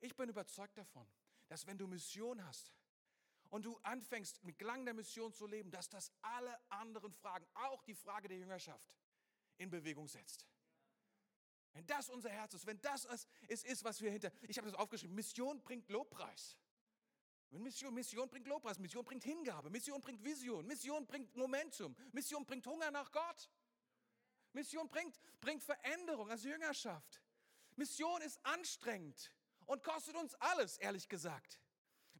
[0.01, 1.07] Ich bin überzeugt davon,
[1.47, 2.73] dass wenn du Mission hast
[3.51, 7.83] und du anfängst mit Klang der Mission zu leben, dass das alle anderen Fragen, auch
[7.83, 8.95] die Frage der Jüngerschaft,
[9.59, 10.47] in Bewegung setzt.
[11.73, 13.07] Wenn das unser Herz ist, wenn das
[13.49, 16.57] es ist, was wir hinter, ich habe das aufgeschrieben, Mission bringt Lobpreis.
[17.51, 22.67] Mission, Mission bringt Lobpreis, Mission bringt Hingabe, Mission bringt Vision, Mission bringt Momentum, Mission bringt
[22.67, 23.51] Hunger nach Gott.
[24.53, 27.21] Mission bringt, bringt Veränderung als Jüngerschaft.
[27.77, 29.33] Mission ist anstrengend
[29.67, 31.61] und kostet uns alles, ehrlich gesagt.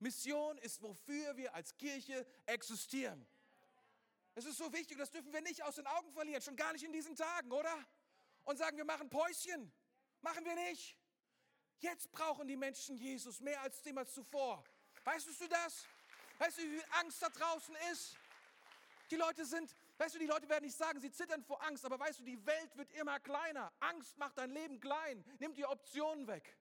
[0.01, 3.27] Mission ist, wofür wir als Kirche existieren.
[4.35, 6.85] Es ist so wichtig, das dürfen wir nicht aus den Augen verlieren, schon gar nicht
[6.85, 7.87] in diesen Tagen, oder?
[8.45, 9.73] und sagen, wir machen Päuschen.
[10.23, 10.97] Machen wir nicht.
[11.79, 14.63] Jetzt brauchen die Menschen Jesus mehr als jemals zuvor.
[15.05, 15.87] Weißt du das?
[16.39, 18.17] Weißt du, wie viel Angst da draußen ist?
[19.11, 21.99] Die Leute sind, weißt du, die Leute werden nicht sagen, sie zittern vor Angst, aber
[21.99, 23.73] weißt du, die Welt wird immer kleiner.
[23.81, 26.57] Angst macht dein Leben klein, nimmt die Optionen weg.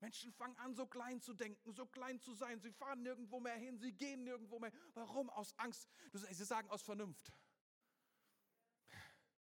[0.00, 2.60] Menschen fangen an, so klein zu denken, so klein zu sein.
[2.60, 4.72] Sie fahren nirgendwo mehr hin, sie gehen nirgendwo mehr.
[4.94, 5.30] Warum?
[5.30, 5.88] Aus Angst.
[6.12, 7.32] Sie sagen aus Vernunft.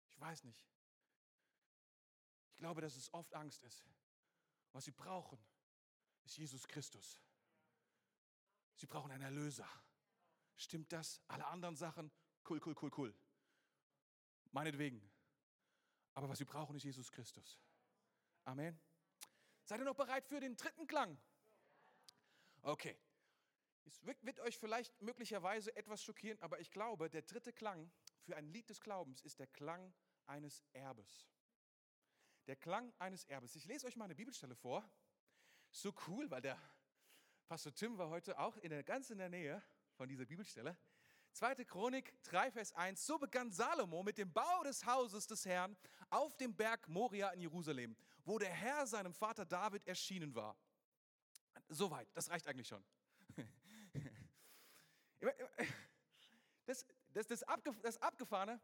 [0.09, 0.69] Ich weiß nicht
[2.59, 3.83] glaube, dass es oft Angst ist.
[4.73, 5.39] Was sie brauchen,
[6.25, 7.19] ist Jesus Christus.
[8.75, 9.67] Sie brauchen einen Erlöser.
[10.55, 11.21] Stimmt das?
[11.27, 12.11] Alle anderen Sachen,
[12.47, 13.15] cool, cool, cool, cool.
[14.51, 15.01] Meinetwegen.
[16.13, 17.57] Aber was sie brauchen, ist Jesus Christus.
[18.43, 18.79] Amen.
[19.69, 21.15] Seid ihr noch bereit für den dritten Klang?
[22.63, 22.97] Okay.
[23.85, 27.91] Es wird, euch vielleicht möglicherweise etwas schockieren, aber ich glaube, der dritte Klang
[28.23, 29.93] für ein Lied des Glaubens ist der Klang
[30.25, 31.27] eines Erbes.
[32.47, 33.55] Der Klang eines Erbes.
[33.55, 34.89] Ich lese euch mal eine Bibelstelle vor.
[35.69, 36.57] So cool, weil der
[37.47, 39.61] Pastor Tim war heute auch in der, ganz in der Nähe
[39.93, 40.79] von dieser Bibelstelle.
[41.31, 43.05] Zweite Chronik 3, Vers 1.
[43.05, 45.77] So begann Salomo mit dem Bau des Hauses des Herrn
[46.09, 47.95] auf dem Berg Moria in Jerusalem,
[48.29, 50.55] wo der Herr seinem Vater David erschienen war.
[51.67, 52.83] Soweit, das reicht eigentlich schon.
[56.65, 57.47] Das, das, das,
[57.81, 58.61] das Abgefahrene,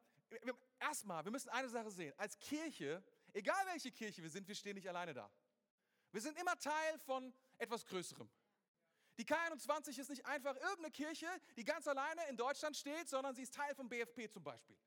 [0.80, 2.14] erstmal, wir müssen eine Sache sehen.
[2.18, 3.04] Als Kirche
[3.36, 5.30] Egal welche Kirche wir sind, wir stehen nicht alleine da.
[6.14, 8.30] Wir sind immer Teil von etwas Größerem.
[9.18, 13.42] Die K21 ist nicht einfach irgendeine Kirche, die ganz alleine in Deutschland steht, sondern sie
[13.42, 14.78] ist Teil vom BFP zum Beispiel.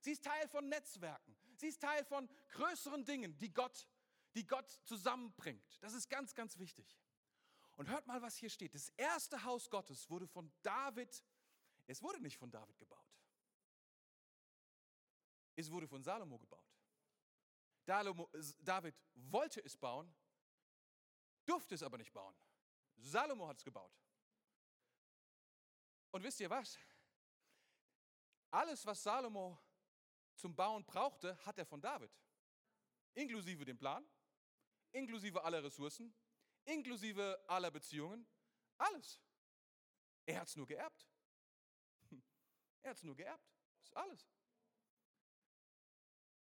[0.00, 1.36] Sie ist Teil von Netzwerken.
[1.54, 3.86] Sie ist Teil von größeren Dingen, die Gott,
[4.34, 5.78] die Gott zusammenbringt.
[5.80, 6.98] Das ist ganz, ganz wichtig.
[7.76, 8.74] Und hört mal, was hier steht.
[8.74, 11.24] Das erste Haus Gottes wurde von David,
[11.86, 12.98] es wurde nicht von David gebaut.
[15.56, 16.72] Es wurde von Salomo gebaut.
[17.84, 20.14] David wollte es bauen,
[21.44, 22.34] durfte es aber nicht bauen.
[22.96, 23.92] Salomo hat es gebaut.
[26.12, 26.78] Und wisst ihr was?
[28.50, 29.58] Alles, was Salomo
[30.36, 32.12] zum Bauen brauchte, hat er von David.
[33.14, 34.06] Inklusive dem Plan,
[34.92, 36.14] inklusive aller Ressourcen,
[36.64, 38.26] inklusive aller Beziehungen,
[38.78, 39.20] alles.
[40.26, 41.08] Er hat es nur geerbt.
[42.82, 43.44] Er hat es nur geerbt.
[43.78, 44.28] Das ist alles.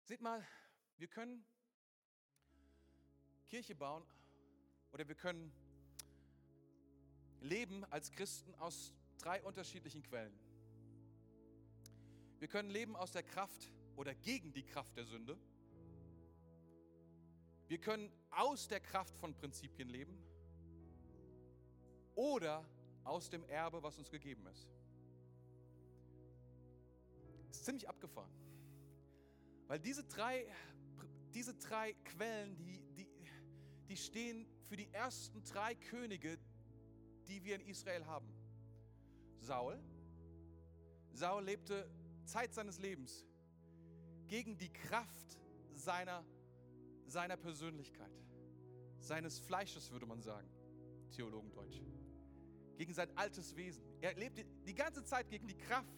[0.02, 0.46] Seht mal,
[0.96, 1.44] wir können
[3.46, 4.04] Kirche bauen
[4.92, 5.52] oder wir können
[7.40, 10.38] leben als Christen aus drei unterschiedlichen Quellen.
[12.38, 15.38] Wir können leben aus der Kraft oder gegen die Kraft der Sünde.
[17.68, 20.18] Wir können aus der Kraft von Prinzipien leben
[22.14, 22.64] oder
[23.05, 24.68] aus dem Erbe, was uns gegeben ist.
[27.51, 28.33] Ist ziemlich abgefahren.
[29.66, 30.47] Weil diese drei,
[31.33, 33.09] diese drei Quellen, die, die,
[33.88, 36.38] die stehen für die ersten drei Könige,
[37.29, 38.29] die wir in Israel haben.
[39.40, 39.79] Saul.
[41.12, 41.88] Saul lebte
[42.25, 43.27] Zeit seines Lebens
[44.27, 45.38] gegen die Kraft
[45.73, 46.25] seiner,
[47.07, 48.12] seiner Persönlichkeit,
[48.99, 50.49] seines Fleisches, würde man sagen,
[51.11, 51.81] Theologendeutsch.
[52.77, 53.85] Gegen sein altes Wesen.
[54.01, 55.95] Er lebte die ganze Zeit gegen die Kraft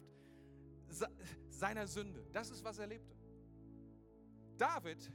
[1.49, 2.27] seiner Sünde.
[2.31, 3.15] Das ist, was er lebte.
[4.57, 5.11] David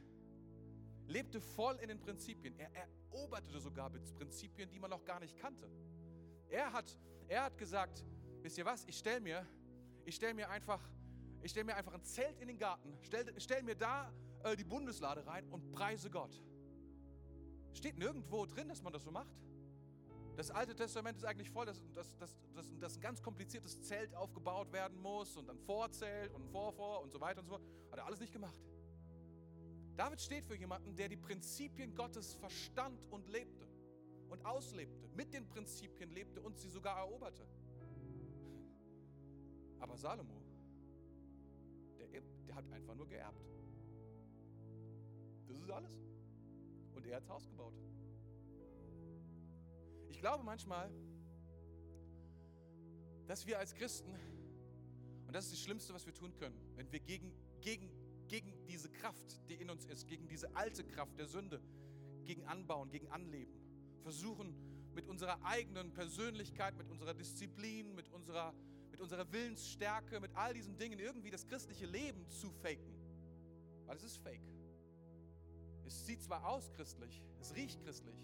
[1.06, 2.58] lebte voll in den Prinzipien.
[2.58, 5.70] Er eroberte sogar Prinzipien, die man noch gar nicht kannte.
[6.48, 8.04] Er hat, er hat gesagt,
[8.40, 9.46] wisst ihr was, ich stelle mir,
[10.08, 10.80] stell mir einfach
[11.42, 14.12] ich stelle mir einfach ein Zelt in den Garten, stell, stell mir da
[14.44, 16.42] äh, die Bundeslade rein und preise Gott.
[17.74, 19.34] Steht nirgendwo drin, dass man das so macht.
[20.36, 24.14] Das Alte Testament ist eigentlich voll, dass, dass, dass, dass, dass ein ganz kompliziertes Zelt
[24.14, 27.62] aufgebaut werden muss und ein Vorzelt und Vorvor und so weiter und so fort.
[27.90, 28.60] Hat er alles nicht gemacht.
[29.96, 33.68] David steht für jemanden, der die Prinzipien Gottes verstand und lebte
[34.30, 37.46] und auslebte, mit den Prinzipien lebte und sie sogar eroberte.
[39.80, 40.42] Aber Salomo
[42.52, 43.42] der hat einfach nur geerbt.
[45.52, 45.98] Das ist alles.
[46.94, 47.74] Und er hat das Haus gebaut.
[50.08, 50.90] Ich glaube manchmal,
[53.26, 54.14] dass wir als Christen,
[55.26, 57.90] und das ist das Schlimmste, was wir tun können, wenn wir gegen, gegen,
[58.28, 61.60] gegen diese Kraft, die in uns ist, gegen diese alte Kraft der Sünde,
[62.24, 63.54] gegen Anbauen, gegen Anleben,
[64.02, 64.54] versuchen
[64.94, 68.54] mit unserer eigenen Persönlichkeit, mit unserer Disziplin, mit unserer
[69.02, 72.94] unserer Willensstärke, mit all diesen Dingen irgendwie das christliche Leben zu faken.
[73.84, 74.40] Weil es ist fake.
[75.92, 78.16] Es sieht zwar aus christlich, es riecht christlich,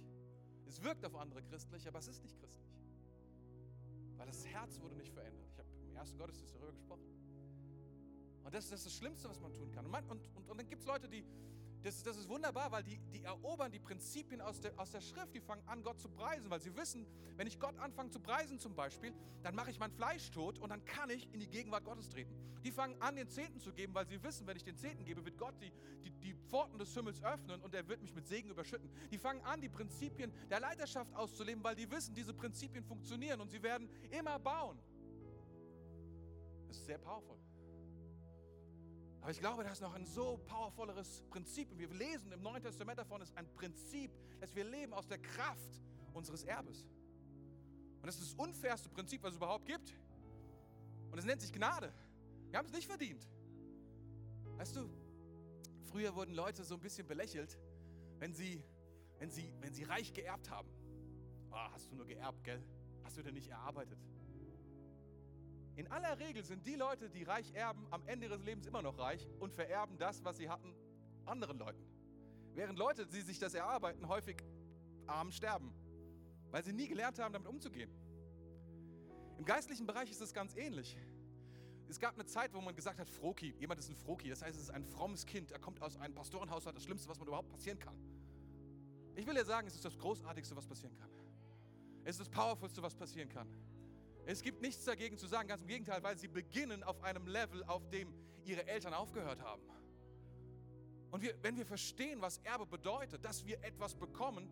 [0.66, 2.72] es wirkt auf andere christlich, aber es ist nicht christlich.
[4.16, 5.46] Weil das Herz wurde nicht verändert.
[5.52, 7.04] Ich habe im ersten Gottesdienst darüber gesprochen.
[8.42, 9.84] Und das, das ist das Schlimmste, was man tun kann.
[9.84, 11.22] Und, man, und, und, und dann gibt es Leute, die,
[11.82, 15.34] das, das ist wunderbar, weil die, die erobern die Prinzipien aus der, aus der Schrift,
[15.34, 17.06] die fangen an, Gott zu preisen, weil sie wissen,
[17.36, 19.12] wenn ich Gott anfange zu preisen zum Beispiel,
[19.42, 22.34] dann mache ich mein Fleisch tot und dann kann ich in die Gegenwart Gottes treten.
[22.64, 25.24] Die fangen an, den Zehnten zu geben, weil sie wissen, wenn ich den Zehnten gebe,
[25.24, 25.72] wird Gott die,
[26.02, 28.90] die, die Pforten des Himmels öffnen und er wird mich mit Segen überschütten.
[29.10, 33.50] Die fangen an, die Prinzipien der Leiterschaft auszuleben, weil die wissen, diese Prinzipien funktionieren und
[33.50, 34.78] sie werden immer bauen.
[36.66, 37.38] Das ist sehr powerful.
[39.20, 41.70] Aber ich glaube, da ist noch ein so powervolleres Prinzip.
[41.70, 44.10] Und wir lesen im Neuen Testament davon, ist ein Prinzip,
[44.40, 45.82] dass wir leben aus der Kraft
[46.14, 46.86] unseres Erbes.
[48.00, 49.94] Und das ist das unfairste Prinzip, was es überhaupt gibt.
[51.10, 51.92] Und es nennt sich Gnade.
[52.50, 53.26] Wir haben es nicht verdient.
[54.56, 54.88] Weißt du,
[55.84, 57.58] früher wurden Leute so ein bisschen belächelt,
[58.18, 58.62] wenn sie,
[59.18, 60.68] wenn sie, wenn sie reich geerbt haben.
[61.50, 62.62] Oh, hast du nur geerbt, gell?
[63.04, 63.98] Hast du denn nicht erarbeitet?
[65.78, 68.98] In aller Regel sind die Leute, die reich erben, am Ende ihres Lebens immer noch
[68.98, 70.74] reich und vererben das, was sie hatten,
[71.24, 71.86] anderen Leuten.
[72.54, 74.42] Während Leute, die sich das erarbeiten, häufig
[75.06, 75.72] arm sterben,
[76.50, 77.92] weil sie nie gelernt haben, damit umzugehen.
[79.38, 80.96] Im geistlichen Bereich ist es ganz ähnlich.
[81.88, 84.56] Es gab eine Zeit, wo man gesagt hat, Froki, jemand ist ein Froki, das heißt,
[84.56, 87.50] es ist ein frommes Kind, er kommt aus einem Pastorenhaushalt, das Schlimmste, was man überhaupt
[87.50, 87.96] passieren kann.
[89.14, 91.10] Ich will dir sagen, es ist das Großartigste, was passieren kann.
[92.02, 93.48] Es ist das Powerfulste, was passieren kann.
[94.28, 97.64] Es gibt nichts dagegen zu sagen, ganz im Gegenteil, weil sie beginnen auf einem Level,
[97.64, 98.12] auf dem
[98.44, 99.62] ihre Eltern aufgehört haben.
[101.10, 104.46] Und wir, wenn wir verstehen, was Erbe bedeutet, dass wir etwas bekommen,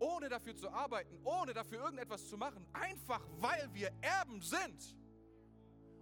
[0.00, 4.96] ohne dafür zu arbeiten, ohne dafür irgendetwas zu machen, einfach weil wir Erben sind.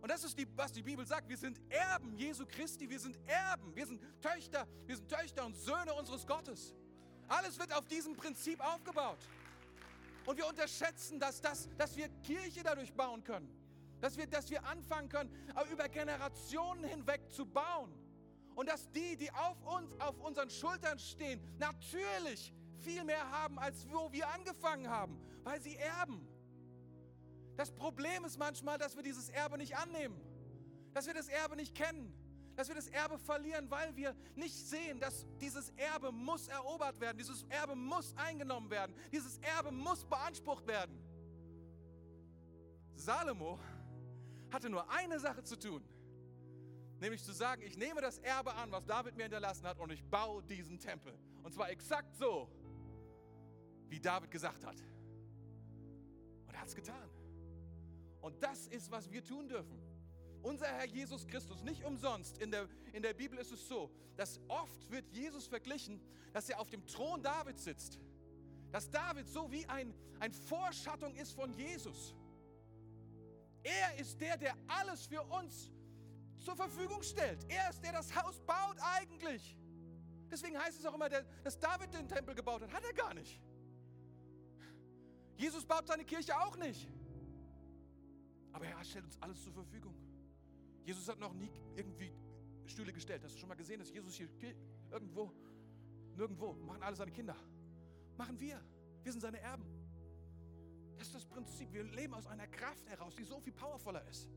[0.00, 1.28] Und das ist, die, was die Bibel sagt.
[1.28, 5.54] Wir sind Erben Jesu Christi, wir sind Erben, wir sind Töchter, wir sind Töchter und
[5.56, 6.74] Söhne unseres Gottes.
[7.28, 9.18] Alles wird auf diesem Prinzip aufgebaut.
[10.26, 13.48] Und wir unterschätzen das, dass, dass wir Kirche dadurch bauen können.
[14.00, 15.30] Dass wir, dass wir anfangen können,
[15.72, 17.92] über Generationen hinweg zu bauen.
[18.54, 23.86] Und dass die, die auf uns, auf unseren Schultern stehen, natürlich viel mehr haben, als
[23.90, 26.26] wo wir angefangen haben, weil sie erben.
[27.56, 30.18] Das Problem ist manchmal, dass wir dieses Erbe nicht annehmen,
[30.94, 32.12] dass wir das Erbe nicht kennen,
[32.60, 37.16] dass wir das Erbe verlieren, weil wir nicht sehen, dass dieses Erbe muss erobert werden,
[37.16, 41.00] dieses Erbe muss eingenommen werden, dieses Erbe muss beansprucht werden.
[42.94, 43.58] Salomo
[44.52, 45.82] hatte nur eine Sache zu tun,
[46.98, 50.04] nämlich zu sagen, ich nehme das Erbe an, was David mir hinterlassen hat und ich
[50.04, 51.18] baue diesen Tempel.
[51.42, 52.50] Und zwar exakt so,
[53.88, 54.76] wie David gesagt hat.
[56.46, 57.08] Und er hat es getan.
[58.20, 59.79] Und das ist, was wir tun dürfen.
[60.42, 64.40] Unser Herr Jesus Christus, nicht umsonst, in der, in der Bibel ist es so, dass
[64.48, 66.00] oft wird Jesus verglichen,
[66.32, 67.98] dass er auf dem Thron Davids sitzt.
[68.72, 72.14] Dass David so wie ein, ein Vorschattung ist von Jesus.
[73.62, 75.70] Er ist der, der alles für uns
[76.38, 77.44] zur Verfügung stellt.
[77.48, 79.56] Er ist der, der das Haus baut eigentlich.
[80.30, 82.72] Deswegen heißt es auch immer, dass David den Tempel gebaut hat.
[82.72, 83.40] Hat er gar nicht.
[85.36, 86.88] Jesus baut seine Kirche auch nicht.
[88.52, 89.94] Aber er stellt uns alles zur Verfügung.
[90.90, 92.12] Jesus hat noch nie irgendwie
[92.66, 93.22] Stühle gestellt.
[93.22, 94.28] Hast du schon mal gesehen, dass Jesus hier
[94.90, 95.30] irgendwo,
[96.16, 97.36] nirgendwo, machen alle seine Kinder.
[98.16, 98.60] Machen wir.
[99.04, 99.64] Wir sind seine Erben.
[100.96, 101.72] Das ist das Prinzip.
[101.72, 104.28] Wir leben aus einer Kraft heraus, die so viel powervoller ist.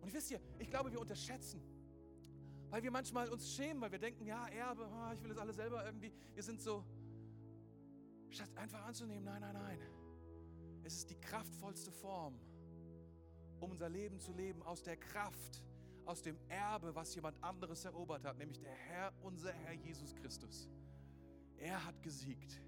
[0.00, 1.60] Und wisst ihr, ich glaube, wir unterschätzen,
[2.70, 5.56] weil wir manchmal uns schämen, weil wir denken, ja, Erbe, oh, ich will das alles
[5.56, 6.10] selber irgendwie.
[6.32, 6.86] Wir sind so,
[8.30, 9.78] statt einfach anzunehmen, nein, nein, nein.
[10.84, 12.40] Es ist die kraftvollste Form,
[13.62, 15.62] um unser Leben zu leben aus der Kraft,
[16.04, 20.68] aus dem Erbe, was jemand anderes erobert hat, nämlich der Herr, unser Herr Jesus Christus.
[21.56, 22.60] Er hat gesiegt.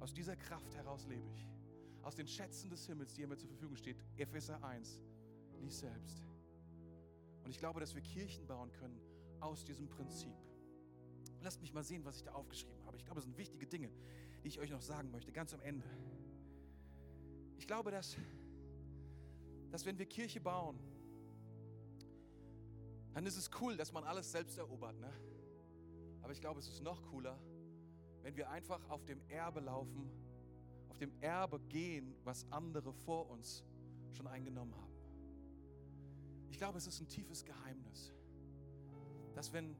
[0.00, 1.46] Aus dieser Kraft heraus lebe ich.
[2.02, 4.02] Aus den Schätzen des Himmels, die mir zur Verfügung steht.
[4.16, 5.02] Epheser 1.
[5.60, 6.22] Lies selbst.
[7.44, 8.98] Und ich glaube, dass wir Kirchen bauen können
[9.40, 10.34] aus diesem Prinzip.
[11.42, 12.96] Lasst mich mal sehen, was ich da aufgeschrieben habe.
[12.96, 13.90] Ich glaube, es sind wichtige Dinge,
[14.42, 15.86] die ich euch noch sagen möchte, ganz am Ende.
[17.58, 18.16] Ich glaube, dass
[19.70, 20.78] dass wenn wir Kirche bauen,
[23.14, 24.98] dann ist es cool, dass man alles selbst erobert.
[24.98, 25.12] Ne?
[26.22, 27.38] Aber ich glaube, es ist noch cooler,
[28.22, 30.10] wenn wir einfach auf dem Erbe laufen,
[30.88, 33.64] auf dem Erbe gehen, was andere vor uns
[34.12, 34.94] schon eingenommen haben.
[36.50, 38.12] Ich glaube, es ist ein tiefes Geheimnis,
[39.34, 39.76] dass wenn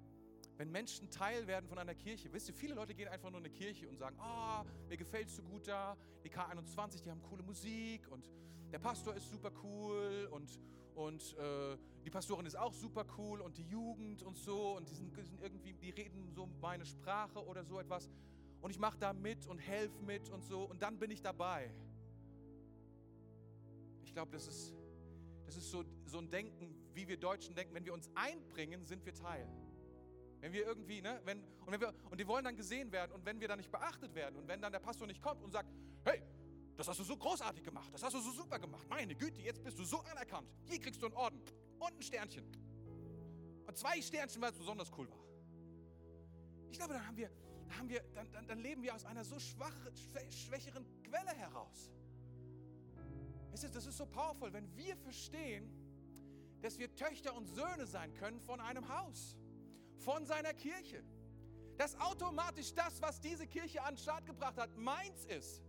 [0.61, 3.47] wenn Menschen Teil werden von einer Kirche, wisst ihr, viele Leute gehen einfach nur in
[3.47, 7.11] eine Kirche und sagen, ah, oh, mir gefällt es so gut da, die K21, die
[7.11, 8.31] haben coole Musik und
[8.73, 10.61] der Pastor ist super cool und,
[10.95, 14.95] und äh, die Pastorin ist auch super cool und die Jugend und so und die
[14.95, 18.09] sind, sind irgendwie, die reden so meine Sprache oder so etwas
[18.61, 21.73] und ich mache da mit und helfe mit und so und dann bin ich dabei.
[24.03, 24.75] Ich glaube, das ist,
[25.47, 29.05] das ist so, so ein Denken, wie wir Deutschen denken, wenn wir uns einbringen, sind
[29.05, 29.49] wir Teil.
[30.41, 33.27] Wenn wir irgendwie, ne, wenn, und, wenn wir, und die wollen dann gesehen werden und
[33.27, 35.71] wenn wir dann nicht beachtet werden und wenn dann der Pastor nicht kommt und sagt,
[36.05, 36.23] hey,
[36.81, 39.63] das hast du so großartig gemacht, das hast du so super gemacht, meine Güte, jetzt
[39.63, 41.43] bist du so anerkannt, hier kriegst du einen Orden
[41.79, 42.45] und ein Sternchen.
[43.67, 45.21] Und zwei Sternchen, weil es besonders cool war.
[46.71, 47.31] Ich glaube, dann haben wir,
[47.69, 49.93] dann, haben wir, dann, dann, dann leben wir aus einer so schwache,
[50.31, 51.93] schwächeren Quelle heraus.
[53.53, 55.71] Das ist so powerful, wenn wir verstehen,
[56.63, 59.37] dass wir Töchter und Söhne sein können von einem Haus
[59.99, 61.05] von seiner Kirche.
[61.77, 65.63] Dass automatisch das, was diese Kirche an den Start gebracht hat, meins ist.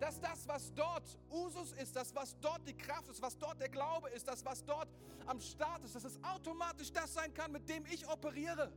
[0.00, 3.68] Dass das, was dort Usus ist, das, was dort die Kraft ist, was dort der
[3.68, 4.88] Glaube ist, das, was dort
[5.26, 8.72] am Start ist, dass es automatisch das sein kann, mit dem ich operiere.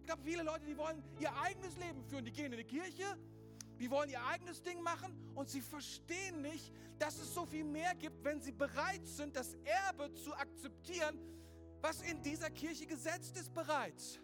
[0.00, 2.24] Ich glaube, viele Leute, die wollen ihr eigenes Leben führen.
[2.24, 3.16] Die gehen in die Kirche,
[3.78, 7.94] die wollen ihr eigenes Ding machen und sie verstehen nicht, dass es so viel mehr
[7.96, 11.18] gibt, wenn sie bereit sind, das Erbe zu akzeptieren,
[11.80, 14.20] was in dieser Kirche gesetzt ist bereits.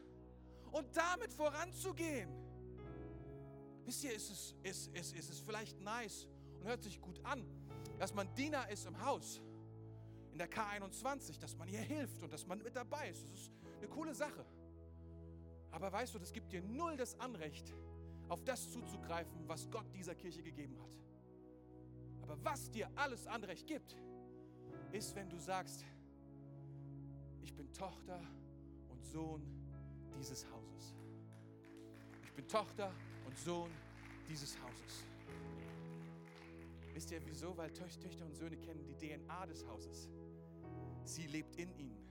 [0.71, 2.48] Und damit voranzugehen.
[3.89, 6.27] Wisst ihr, ist es, ist, ist, ist es vielleicht nice
[6.59, 7.43] und hört sich gut an,
[7.99, 9.41] dass man Diener ist im Haus,
[10.31, 13.23] in der K21, dass man ihr hilft und dass man mit dabei ist.
[13.23, 14.45] Das ist eine coole Sache.
[15.71, 17.73] Aber weißt du, das gibt dir null das Anrecht,
[18.29, 20.99] auf das zuzugreifen, was Gott dieser Kirche gegeben hat.
[22.21, 23.97] Aber was dir alles Anrecht gibt,
[24.93, 25.83] ist, wenn du sagst,
[27.41, 28.21] ich bin Tochter
[28.91, 29.43] und Sohn
[30.19, 30.95] dieses Hauses.
[32.23, 32.93] Ich bin Tochter
[33.29, 33.71] und Sohn
[34.27, 35.05] dieses Hauses.
[36.95, 37.57] Wisst ihr wieso?
[37.57, 40.09] Weil Töchter und Söhne kennen die DNA des Hauses.
[41.05, 42.09] Sie lebt in ihnen.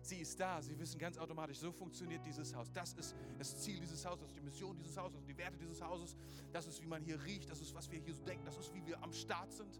[0.00, 0.62] Sie ist da.
[0.62, 2.72] Sie wissen ganz automatisch, so funktioniert dieses Haus.
[2.72, 6.16] Das ist das Ziel dieses Hauses, die Mission dieses Hauses, die Werte dieses Hauses.
[6.52, 8.74] Das ist, wie man hier riecht, das ist, was wir hier so denken, das ist,
[8.74, 9.78] wie wir am Start sind.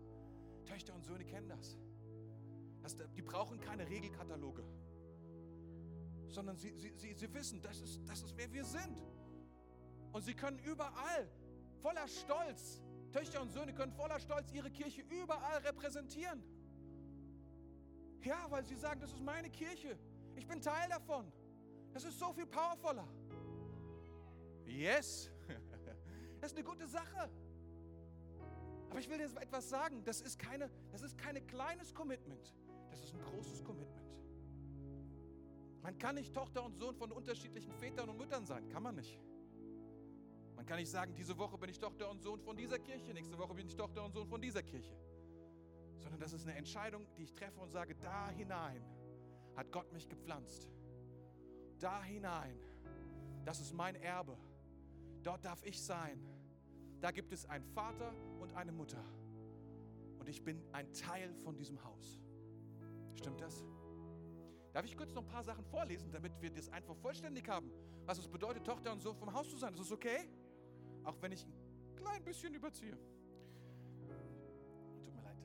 [0.66, 1.78] Töchter und Söhne kennen das.
[2.82, 4.62] Das, die brauchen keine Regelkataloge,
[6.28, 9.02] sondern sie, sie, sie, sie wissen, das ist, das ist, wer wir sind.
[10.12, 11.28] Und sie können überall
[11.82, 12.82] voller Stolz,
[13.12, 16.42] Töchter und Söhne können voller Stolz ihre Kirche überall repräsentieren.
[18.22, 19.98] Ja, weil sie sagen, das ist meine Kirche.
[20.36, 21.32] Ich bin Teil davon.
[21.92, 23.08] Das ist so viel powervoller.
[24.66, 25.30] Yes,
[26.40, 27.28] das ist eine gute Sache.
[28.88, 32.54] Aber ich will dir etwas sagen, das ist, keine, das ist kein kleines Commitment,
[32.90, 34.18] das ist ein großes Commitment.
[35.82, 39.20] Man kann nicht Tochter und Sohn von unterschiedlichen Vätern und Müttern sein, kann man nicht.
[40.60, 43.38] Man kann nicht sagen, diese Woche bin ich Tochter und Sohn von dieser Kirche, nächste
[43.38, 44.94] Woche bin ich Tochter und Sohn von dieser Kirche.
[45.96, 48.84] Sondern das ist eine Entscheidung, die ich treffe und sage, da hinein
[49.56, 50.68] hat Gott mich gepflanzt.
[51.78, 52.60] Da hinein,
[53.42, 54.36] das ist mein Erbe.
[55.22, 56.20] Dort darf ich sein.
[57.00, 59.02] Da gibt es einen Vater und eine Mutter.
[60.18, 62.20] Und ich bin ein Teil von diesem Haus.
[63.14, 63.64] Stimmt das?
[64.74, 67.72] Darf ich kurz noch ein paar Sachen vorlesen, damit wir das einfach vollständig haben?
[68.04, 69.72] Was es bedeutet, Tochter und Sohn vom Haus zu sein.
[69.72, 70.28] Ist das okay?
[71.04, 71.52] Auch wenn ich ein
[71.96, 72.96] klein bisschen überziehe.
[75.04, 75.36] Tut mir leid.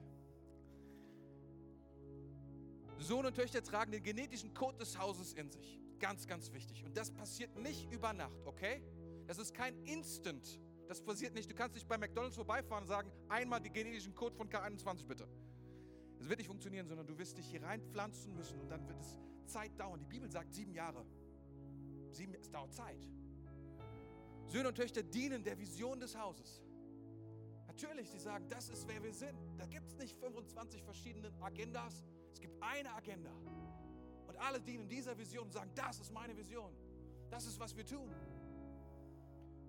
[2.99, 5.79] Sohn und Töchter tragen den genetischen Code des Hauses in sich.
[5.99, 6.83] Ganz, ganz wichtig.
[6.83, 8.81] Und das passiert nicht über Nacht, okay?
[9.27, 10.59] Das ist kein Instant.
[10.87, 11.49] Das passiert nicht.
[11.49, 15.27] Du kannst nicht bei McDonalds vorbeifahren und sagen, einmal den genetischen Code von K21 bitte.
[16.17, 19.17] Das wird nicht funktionieren, sondern du wirst dich hier reinpflanzen müssen und dann wird es
[19.45, 19.99] Zeit dauern.
[19.99, 21.05] Die Bibel sagt sieben Jahre.
[22.11, 23.07] Sieben, es dauert Zeit.
[24.47, 26.61] Söhne und Töchter dienen der Vision des Hauses.
[27.67, 29.37] Natürlich, sie sagen, das ist wer wir sind.
[29.57, 32.05] Da gibt es nicht 25 verschiedene Agendas.
[32.31, 33.31] Es gibt eine Agenda.
[34.27, 36.73] Und alle dienen dieser Vision und sagen, das ist meine Vision.
[37.29, 38.09] Das ist, was wir tun.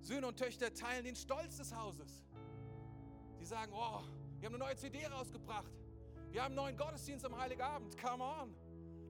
[0.00, 2.24] Söhne und Töchter teilen den Stolz des Hauses.
[3.38, 4.02] Sie sagen, oh,
[4.38, 5.72] wir haben eine neue CD rausgebracht.
[6.30, 7.96] Wir haben einen neuen Gottesdienst am Heiligabend.
[8.00, 8.54] Come on.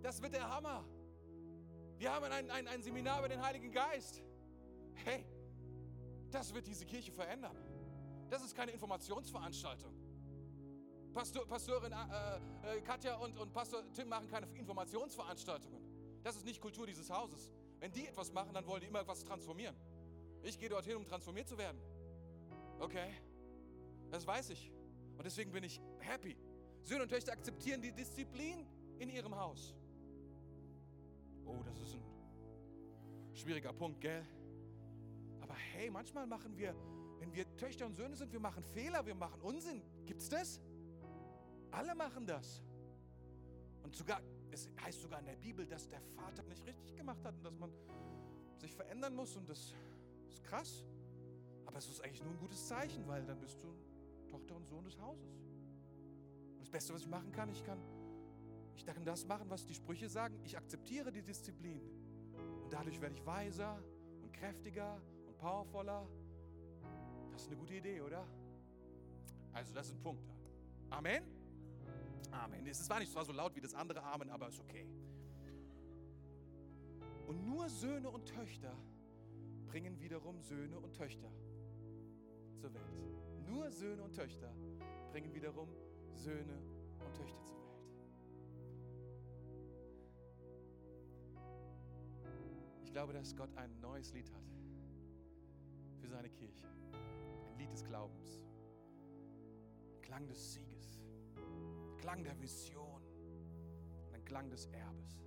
[0.02, 0.84] Das wird der Hammer.
[1.98, 4.22] Wir haben ein, ein, ein Seminar über den Heiligen Geist.
[5.04, 5.24] Hey,
[6.30, 7.56] das wird diese Kirche verändern.
[8.28, 9.92] Das ist keine Informationsveranstaltung.
[11.12, 15.80] Pastor, Pastorin äh, äh, Katja und, und Pastor Tim machen keine Informationsveranstaltungen.
[16.22, 17.52] Das ist nicht Kultur dieses Hauses.
[17.78, 19.76] Wenn die etwas machen, dann wollen die immer etwas transformieren.
[20.42, 21.80] Ich gehe dorthin, um transformiert zu werden.
[22.78, 23.14] Okay,
[24.10, 24.70] das weiß ich.
[25.16, 26.36] Und deswegen bin ich happy.
[26.82, 28.66] Söhne und Töchter akzeptieren die Disziplin
[28.98, 29.74] in ihrem Haus.
[31.46, 32.02] Oh, das ist ein
[33.34, 34.24] schwieriger Punkt, gell?
[35.56, 36.74] Hey, manchmal machen wir,
[37.18, 39.82] wenn wir Töchter und Söhne sind, wir machen Fehler, wir machen Unsinn.
[40.06, 40.60] Gibt es das?
[41.70, 42.62] Alle machen das.
[43.82, 47.34] Und sogar, es heißt sogar in der Bibel, dass der Vater nicht richtig gemacht hat
[47.36, 47.70] und dass man
[48.58, 49.36] sich verändern muss.
[49.36, 49.74] Und das
[50.28, 50.84] ist krass.
[51.66, 53.68] Aber es ist eigentlich nur ein gutes Zeichen, weil dann bist du
[54.28, 55.36] Tochter und Sohn des Hauses.
[56.54, 57.78] Und das Beste, was ich machen kann, ich kann,
[58.76, 60.40] ich kann das machen, was die Sprüche sagen.
[60.44, 61.80] Ich akzeptiere die Disziplin.
[62.62, 63.82] Und dadurch werde ich weiser
[64.22, 65.00] und kräftiger
[65.36, 66.06] powervoller.
[67.32, 68.26] Das ist eine gute Idee, oder?
[69.52, 70.32] Also, das sind Punkte.
[70.90, 71.22] Amen?
[72.30, 72.66] Amen.
[72.66, 74.86] Es war nicht zwar so laut wie das andere Amen, aber ist okay.
[77.26, 78.76] Und nur Söhne und Töchter
[79.66, 81.30] bringen wiederum Söhne und Töchter
[82.54, 83.00] zur Welt.
[83.46, 84.54] Nur Söhne und Töchter
[85.10, 85.68] bringen wiederum
[86.12, 86.58] Söhne
[87.04, 87.66] und Töchter zur Welt.
[92.84, 94.55] Ich glaube, dass Gott ein neues Lied hat
[96.06, 96.66] für seine Kirche.
[97.48, 98.40] Ein Lied des Glaubens.
[100.02, 101.02] Klang des Sieges.
[101.98, 103.02] Klang der Vision.
[104.06, 105.20] Und ein Klang des Erbes.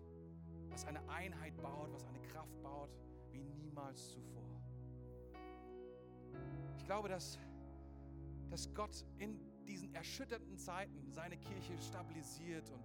[0.69, 2.89] Was eine Einheit baut, was eine Kraft baut
[3.31, 4.61] wie niemals zuvor.
[6.77, 7.37] Ich glaube, dass,
[8.49, 12.83] dass Gott in diesen erschütterten Zeiten seine Kirche stabilisiert und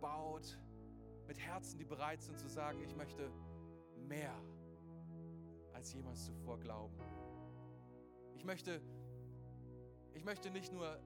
[0.00, 0.58] baut
[1.26, 3.30] mit Herzen, die bereit sind zu sagen, ich möchte
[3.96, 4.34] mehr
[5.72, 7.19] als jemals zuvor glauben.
[8.40, 8.80] Ich möchte,
[10.14, 10.98] ich möchte nicht nur,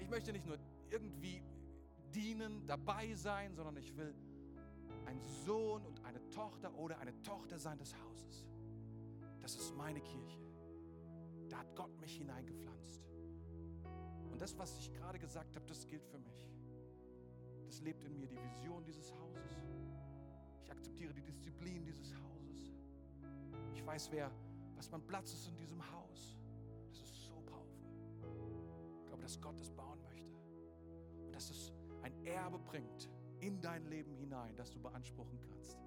[0.00, 0.58] ich möchte nicht nur
[0.90, 1.40] irgendwie
[2.12, 4.12] dienen, dabei sein, sondern ich will
[5.06, 8.44] ein Sohn und eine Tochter oder eine Tochter sein des Hauses.
[9.40, 10.40] Das ist meine Kirche.
[11.48, 13.06] Da hat Gott mich hineingepflanzt.
[14.32, 16.50] Und das, was ich gerade gesagt habe, das gilt für mich.
[17.66, 19.62] Das lebt in mir, die Vision dieses Hauses.
[20.64, 22.72] Ich akzeptiere die Disziplin dieses Hauses.
[23.72, 24.32] Ich weiß, wer,
[24.74, 26.37] was mein Platz ist in diesem Haus.
[29.18, 30.32] Glaube, dass Gott es bauen möchte.
[31.24, 33.10] Und dass es ein Erbe bringt
[33.40, 35.78] in dein Leben hinein, das du beanspruchen kannst,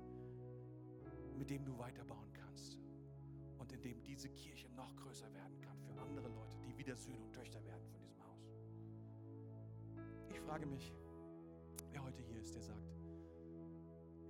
[1.38, 2.78] mit dem du weiterbauen kannst
[3.58, 7.24] und in dem diese Kirche noch größer werden kann für andere Leute, die wieder Söhne
[7.24, 8.54] und Töchter werden von diesem Haus.
[10.30, 10.94] Ich frage mich,
[11.92, 12.96] wer heute hier ist, der sagt,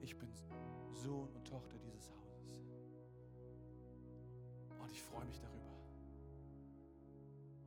[0.01, 0.29] ich bin
[0.93, 2.63] Sohn und Tochter dieses Hauses.
[4.79, 5.60] Und ich freue mich darüber.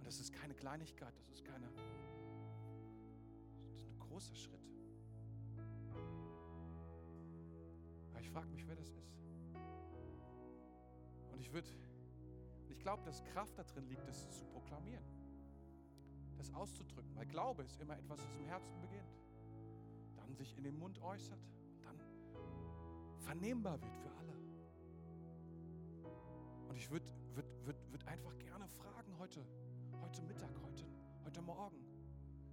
[0.05, 1.67] Und das ist keine Kleinigkeit, das ist keine,
[3.71, 4.61] das ist ein großer Schritt.
[8.11, 9.17] Aber ich frage mich, wer das ist.
[11.33, 11.71] Und ich würde,
[12.69, 15.07] ich glaube, dass Kraft darin liegt, das zu proklamieren,
[16.37, 19.17] das auszudrücken, weil Glaube ist immer etwas, das im Herzen beginnt,
[20.17, 21.41] dann sich in den Mund äußert
[21.77, 21.99] und dann
[23.21, 24.35] vernehmbar wird für alle.
[26.69, 29.47] Und ich würde würd, würd, würd einfach gerne fragen heute,
[30.05, 30.85] heute Mittag, heute,
[31.25, 31.79] heute Morgen,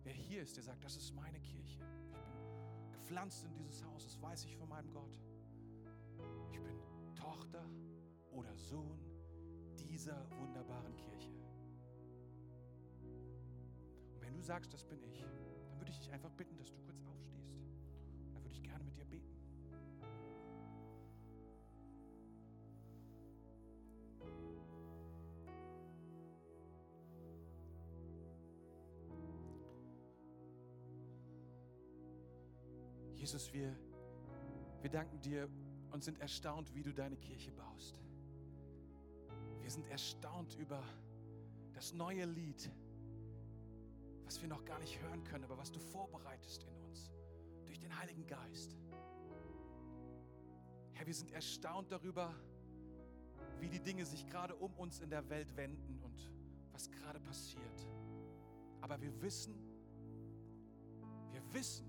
[0.04, 1.80] wer hier ist, der sagt, das ist meine Kirche.
[2.08, 5.20] Ich bin gepflanzt in dieses Haus, das weiß ich von meinem Gott.
[6.54, 6.80] Ich bin
[7.14, 7.66] Tochter
[8.32, 9.02] oder Sohn
[9.78, 11.34] dieser wunderbaren Kirche.
[14.14, 16.80] Und wenn du sagst, das bin ich, dann würde ich dich einfach bitten, dass du
[16.86, 17.52] kurz aufstehst.
[18.34, 19.41] Dann würde ich gerne mit dir beten.
[33.32, 33.74] Jesus, wir,
[34.82, 35.48] wir danken dir
[35.92, 38.04] und sind erstaunt, wie du deine Kirche baust.
[39.62, 40.84] Wir sind erstaunt über
[41.72, 42.70] das neue Lied,
[44.26, 47.10] was wir noch gar nicht hören können, aber was du vorbereitest in uns
[47.68, 48.76] durch den Heiligen Geist.
[50.92, 52.36] Herr, wir sind erstaunt darüber,
[53.62, 56.30] wie die Dinge sich gerade um uns in der Welt wenden und
[56.74, 57.88] was gerade passiert.
[58.82, 59.56] Aber wir wissen,
[61.32, 61.86] wir wissen,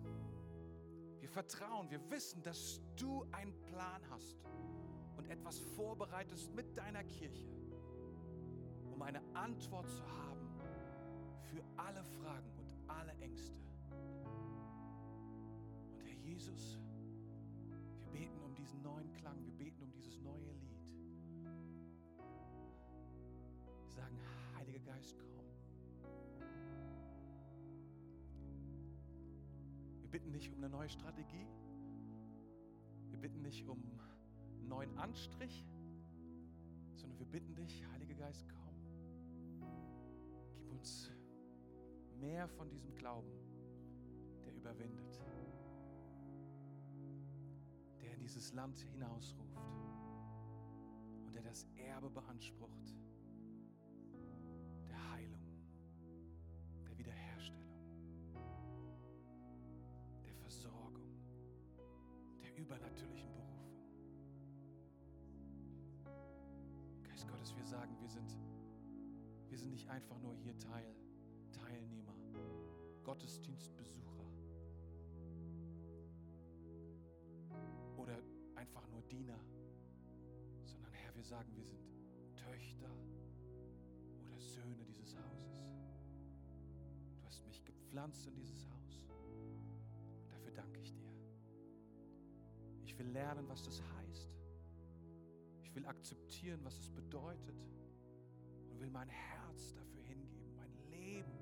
[1.23, 4.45] wir vertrauen, wir wissen, dass du einen Plan hast
[5.17, 7.47] und etwas vorbereitest mit deiner Kirche,
[8.93, 10.41] um eine Antwort zu haben
[11.45, 13.55] für alle Fragen und alle Ängste.
[15.93, 16.81] Und Herr Jesus,
[18.01, 20.77] wir beten um diesen neuen Klang, wir beten um dieses neue Lied.
[23.85, 24.19] Wir sagen,
[24.57, 25.42] Heiliger Geist, komm.
[30.13, 31.47] Bitten nicht um eine neue Strategie.
[33.09, 33.83] Wir bitten nicht um
[34.59, 35.67] einen neuen Anstrich,
[36.95, 38.75] sondern wir bitten dich, Heiliger Geist, komm.
[40.59, 41.11] Gib uns
[42.21, 43.33] mehr von diesem Glauben,
[44.45, 45.19] der überwindet,
[48.03, 49.57] der in dieses Land hinausruft
[51.25, 52.95] und der das Erbe beansprucht
[62.63, 63.67] übernatürlichen Berufung.
[67.03, 68.39] Geist Gottes, wir sagen, wir sind,
[69.49, 70.95] wir sind nicht einfach nur hier Teil,
[71.51, 72.15] Teilnehmer,
[73.03, 74.25] Gottesdienstbesucher
[77.97, 78.17] oder
[78.55, 79.41] einfach nur Diener,
[80.65, 81.83] sondern Herr, wir sagen, wir sind
[82.37, 82.91] Töchter
[84.25, 85.75] oder Söhne dieses Hauses.
[87.11, 88.82] Du hast mich gepflanzt in dieses Haus.
[92.93, 94.31] Ich will lernen, was das heißt.
[95.63, 97.57] Ich will akzeptieren, was es bedeutet.
[98.69, 100.55] Und will mein Herz dafür hingeben.
[100.55, 101.33] Mein Leben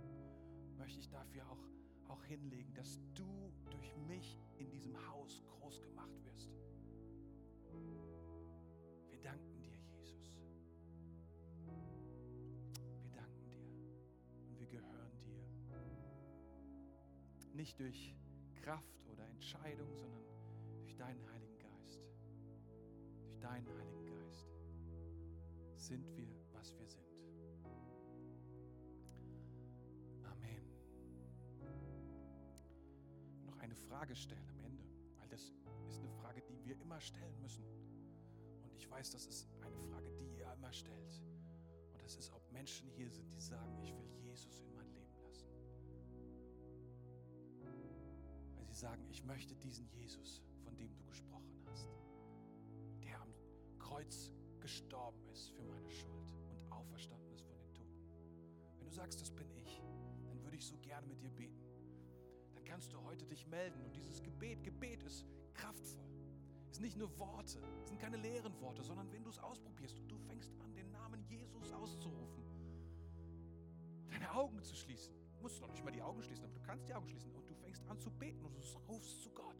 [0.79, 1.59] möchte ich dafür auch,
[2.07, 6.53] auch hinlegen, dass du durch mich in diesem Haus groß gemacht wirst.
[9.09, 10.33] Wir danken dir, Jesus.
[13.03, 13.67] Wir danken dir
[14.47, 15.43] und wir gehören dir.
[17.55, 18.15] Nicht durch
[18.55, 20.23] Kraft oder Entscheidung, sondern
[20.79, 21.40] durch deinen Heiligen
[23.41, 24.47] durch deinen Heiligen Geist
[25.77, 27.05] sind wir, was wir sind.
[30.25, 30.65] Amen.
[33.45, 34.85] Noch eine Frage stellen am Ende,
[35.17, 35.53] weil das
[35.89, 37.65] ist eine Frage, die wir immer stellen müssen.
[38.63, 41.23] Und ich weiß, das ist eine Frage, die ihr immer stellt.
[41.93, 45.17] Und das ist, ob Menschen hier sind, die sagen, ich will Jesus in mein Leben
[45.23, 45.49] lassen.
[48.55, 51.50] Weil sie sagen, ich möchte diesen Jesus von dem du gesprochen hast,
[53.91, 54.31] Kreuz
[54.61, 58.09] gestorben ist für meine Schuld und auferstanden ist von den Toten.
[58.79, 59.83] Wenn du sagst, das bin ich,
[60.29, 61.65] dann würde ich so gerne mit dir beten.
[62.55, 66.09] Dann kannst du heute dich melden und dieses Gebet, Gebet ist kraftvoll.
[66.71, 69.99] Es sind nicht nur Worte, es sind keine leeren Worte, sondern wenn du es ausprobierst
[69.99, 72.45] und du fängst an, den Namen Jesus auszurufen,
[74.09, 76.87] deine Augen zu schließen, musst du noch nicht mal die Augen schließen, aber du kannst
[76.87, 79.57] die Augen schließen und du fängst an zu beten und du rufst zu Gott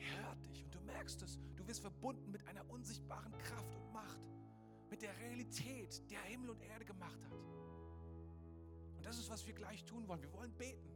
[0.00, 1.38] hört dich und du merkst es.
[1.56, 4.20] Du wirst verbunden mit einer unsichtbaren Kraft und Macht,
[4.90, 7.38] mit der Realität, der Himmel und Erde gemacht hat.
[8.96, 10.22] Und das ist, was wir gleich tun wollen.
[10.22, 10.90] Wir wollen beten.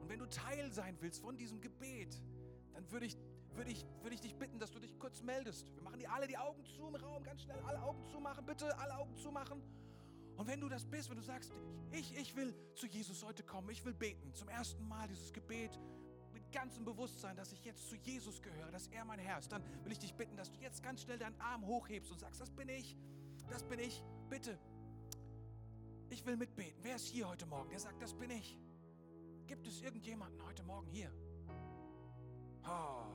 [0.00, 2.20] Und wenn du Teil sein willst von diesem Gebet,
[2.72, 3.16] dann würde ich
[3.56, 5.74] würde ich, würde ich dich bitten, dass du dich kurz meldest.
[5.74, 8.76] Wir machen die alle die Augen zu im Raum, ganz schnell alle Augen zumachen, bitte
[8.78, 9.62] alle Augen zumachen.
[10.36, 11.52] Und wenn du das bist, wenn du sagst,
[11.90, 15.78] ich, ich will zu Jesus heute kommen, ich will beten, zum ersten Mal dieses Gebet
[16.52, 19.62] mit ganzem Bewusstsein, dass ich jetzt zu Jesus gehöre, dass er mein Herr ist, dann
[19.84, 22.50] will ich dich bitten, dass du jetzt ganz schnell deinen Arm hochhebst und sagst, das
[22.50, 22.96] bin ich,
[23.48, 24.58] das bin ich, bitte.
[26.10, 26.78] Ich will mitbeten.
[26.82, 28.58] Wer ist hier heute Morgen, der sagt, das bin ich?
[29.46, 31.10] Gibt es irgendjemanden heute Morgen hier?
[32.64, 33.06] Oh,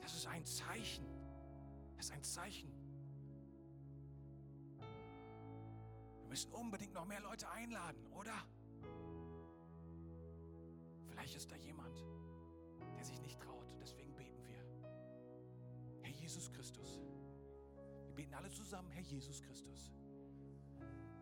[0.00, 1.06] das ist ein Zeichen.
[1.96, 2.72] Das ist ein Zeichen.
[6.20, 8.42] Wir müssen unbedingt noch mehr Leute einladen, oder?
[11.14, 12.04] Vielleicht ist da jemand,
[12.96, 13.72] der sich nicht traut.
[13.80, 14.58] Deswegen beten wir.
[16.02, 17.00] Herr Jesus Christus.
[18.06, 19.92] Wir beten alle zusammen, Herr Jesus Christus.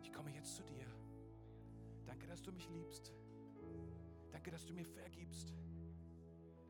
[0.01, 0.87] Ich komme jetzt zu dir.
[2.07, 3.13] Danke, dass du mich liebst.
[4.31, 5.53] Danke, dass du mir vergibst.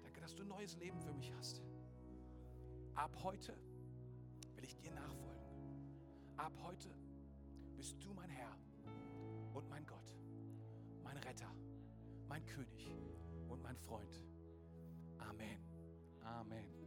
[0.01, 1.61] Danke, dass du ein neues Leben für mich hast.
[2.95, 3.57] Ab heute
[4.53, 5.47] will ich dir nachfolgen.
[6.35, 6.89] Ab heute
[7.77, 8.55] bist du mein Herr
[9.53, 10.17] und mein Gott,
[11.03, 11.51] mein Retter,
[12.33, 12.89] mein König
[13.47, 14.19] und mein Freund.
[15.19, 15.59] Amen.
[16.23, 16.82] Amen.